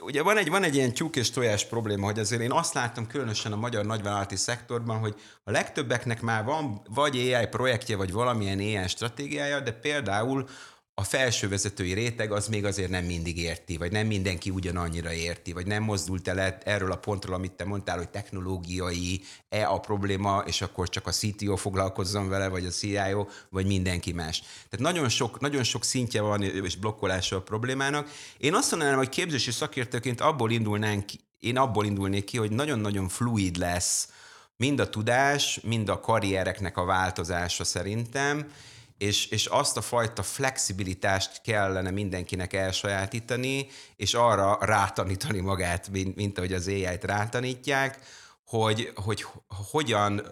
ugye 0.00 0.22
van 0.22 0.36
egy, 0.36 0.48
van 0.48 0.62
egy 0.62 0.74
ilyen 0.74 0.92
tyúk 0.92 1.16
és 1.16 1.30
tojás 1.30 1.64
probléma, 1.66 2.04
hogy 2.04 2.18
azért 2.18 2.42
én 2.42 2.52
azt 2.52 2.74
láttam 2.74 3.06
különösen 3.06 3.52
a 3.52 3.56
magyar 3.56 3.84
nagyvállalati 3.84 4.36
szektorban, 4.36 4.98
hogy 4.98 5.14
a 5.44 5.50
legtöbbeknek 5.50 6.20
már 6.20 6.44
van 6.44 6.82
vagy 6.88 7.16
AI 7.16 7.46
projektje, 7.46 7.96
vagy 7.96 8.12
valamilyen 8.12 8.58
AI 8.58 8.88
stratégiája, 8.88 9.60
de 9.60 9.72
például 9.72 10.48
a 10.96 11.02
felső 11.02 11.48
vezetői 11.48 11.92
réteg 11.92 12.32
az 12.32 12.48
még 12.48 12.64
azért 12.64 12.90
nem 12.90 13.04
mindig 13.04 13.38
érti, 13.38 13.76
vagy 13.76 13.92
nem 13.92 14.06
mindenki 14.06 14.50
ugyanannyira 14.50 15.12
érti, 15.12 15.52
vagy 15.52 15.66
nem 15.66 15.82
mozdult 15.82 16.28
el 16.28 16.38
erről 16.64 16.92
a 16.92 16.96
pontról, 16.96 17.34
amit 17.34 17.52
te 17.52 17.64
mondtál, 17.64 17.96
hogy 17.96 18.08
technológiai-e 18.08 19.68
a 19.68 19.80
probléma, 19.80 20.42
és 20.46 20.62
akkor 20.62 20.88
csak 20.88 21.06
a 21.06 21.10
CTO 21.10 21.56
foglalkozzon 21.56 22.28
vele, 22.28 22.48
vagy 22.48 22.66
a 22.66 22.70
CIO, 22.70 23.26
vagy 23.48 23.66
mindenki 23.66 24.12
más. 24.12 24.40
Tehát 24.40 24.92
nagyon 24.92 25.08
sok, 25.08 25.40
nagyon 25.40 25.62
sok 25.62 25.84
szintje 25.84 26.20
van, 26.20 26.42
és 26.42 26.76
blokkolása 26.76 27.36
a 27.36 27.42
problémának. 27.42 28.10
Én 28.38 28.54
azt 28.54 28.70
mondanám, 28.70 28.96
hogy 28.96 29.08
képzési 29.08 29.50
szakértőként 29.50 30.20
abból 30.20 30.50
indulnánk, 30.50 31.04
én 31.40 31.56
abból 31.56 31.84
indulnék 31.84 32.24
ki, 32.24 32.38
hogy 32.38 32.50
nagyon-nagyon 32.50 33.08
fluid 33.08 33.56
lesz 33.56 34.08
mind 34.56 34.80
a 34.80 34.88
tudás, 34.88 35.60
mind 35.62 35.88
a 35.88 36.00
karriereknek 36.00 36.76
a 36.76 36.84
változása 36.84 37.64
szerintem, 37.64 38.50
és, 38.98 39.26
és 39.26 39.46
azt 39.46 39.76
a 39.76 39.80
fajta 39.80 40.22
flexibilitást 40.22 41.40
kellene 41.42 41.90
mindenkinek 41.90 42.52
elsajátítani, 42.52 43.66
és 43.96 44.14
arra 44.14 44.58
rátanítani 44.60 45.40
magát, 45.40 45.88
mint, 45.90 46.16
mint 46.16 46.38
ahogy 46.38 46.52
az 46.52 46.66
AI-t 46.66 47.04
rátanítják, 47.04 47.98
hogy, 48.44 48.92
hogy 48.94 49.26
hogyan 49.70 50.22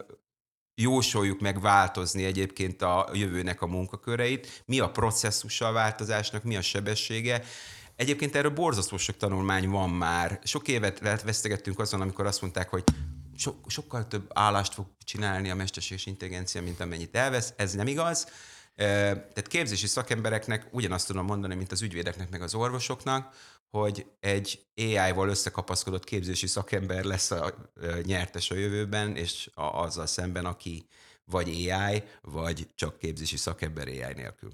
jósoljuk 0.75 1.41
meg 1.41 1.61
változni 1.61 2.25
egyébként 2.25 2.83
a 2.83 3.09
jövőnek 3.13 3.63
a 3.63 3.67
munkaköreit, 3.67 4.63
mi 4.65 4.79
a 4.79 4.91
processzusa 4.91 5.67
a 5.67 5.73
változásnak, 5.73 6.43
mi 6.43 6.57
a 6.57 6.63
sebessége. 6.63 7.43
Egyébként 7.97 8.37
erről 8.37 8.51
borzasztó 8.51 8.97
sok 8.97 9.17
tanulmány 9.17 9.69
van 9.69 9.91
már. 9.91 10.39
Sok 10.45 10.69
évet 10.69 11.23
vesztegettünk 11.23 11.79
azon, 11.79 12.01
amikor 12.01 12.27
azt 12.27 12.41
mondták, 12.41 12.69
hogy 12.69 12.85
so, 13.37 13.53
sokkal 13.67 14.09
több 14.09 14.31
állást 14.35 14.75
fog 14.75 14.87
csinálni 15.05 15.51
a 15.51 15.55
mesterséges 15.55 16.07
intelligencia, 16.07 16.63
mint 16.63 16.81
amennyit 16.81 17.17
elvesz. 17.17 17.53
Ez 17.57 17.73
nem 17.73 17.87
igaz. 17.87 18.27
Tehát 18.75 19.47
képzési 19.47 19.87
szakembereknek 19.87 20.67
ugyanazt 20.71 21.07
tudom 21.07 21.27
mondani, 21.27 21.55
mint 21.55 21.73
az 21.73 21.83
ügyvédeknek, 21.83 22.31
meg 22.31 22.43
az 22.43 22.55
orvosoknak, 22.55 23.35
hogy 23.71 24.07
egy 24.21 24.67
AI-val 24.77 25.29
összekapaszkodott 25.29 26.05
képzési 26.05 26.47
szakember 26.47 27.05
lesz 27.05 27.31
a 27.31 27.73
nyertes 28.03 28.51
a 28.51 28.55
jövőben, 28.55 29.17
és 29.17 29.51
azzal 29.55 30.07
szemben, 30.07 30.45
aki 30.45 30.87
vagy 31.25 31.49
AI, 31.49 32.03
vagy 32.21 32.69
csak 32.75 32.99
képzési 32.99 33.37
szakember 33.37 33.87
AI 33.87 34.13
nélkül. 34.15 34.53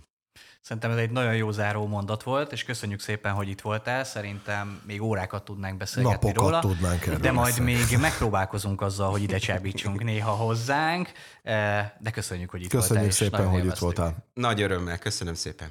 Szerintem 0.60 0.90
ez 0.90 0.96
egy 0.96 1.10
nagyon 1.10 1.34
jó 1.34 1.50
záró 1.50 1.86
mondat 1.86 2.22
volt, 2.22 2.52
és 2.52 2.64
köszönjük 2.64 3.00
szépen, 3.00 3.32
hogy 3.32 3.48
itt 3.48 3.60
voltál. 3.60 4.04
Szerintem 4.04 4.80
még 4.86 5.02
órákat 5.02 5.44
tudnánk 5.44 5.76
beszélgetni 5.76 6.28
Napokat 6.28 6.50
róla. 6.50 6.60
tudnánk 6.74 7.06
erről 7.06 7.18
De 7.18 7.32
majd 7.32 7.48
beszélni. 7.48 7.72
még 7.72 7.98
megpróbálkozunk 8.00 8.80
azzal, 8.80 9.10
hogy 9.10 9.22
ide 9.22 9.38
csábítsunk 9.38 10.02
néha 10.04 10.30
hozzánk. 10.30 11.12
Eh, 11.42 11.90
De 11.98 12.10
köszönjük, 12.10 12.50
hogy 12.50 12.62
itt 12.62 12.68
Köszönjük 12.70 12.88
voltál. 12.90 13.08
és 13.08 13.14
szépen, 13.14 13.48
hogy 13.48 13.64
itt 13.64 13.78
voltál. 13.78 14.16
Nagy 14.34 14.62
örömmel, 14.62 14.98
köszönöm 14.98 15.34
szépen. 15.34 15.68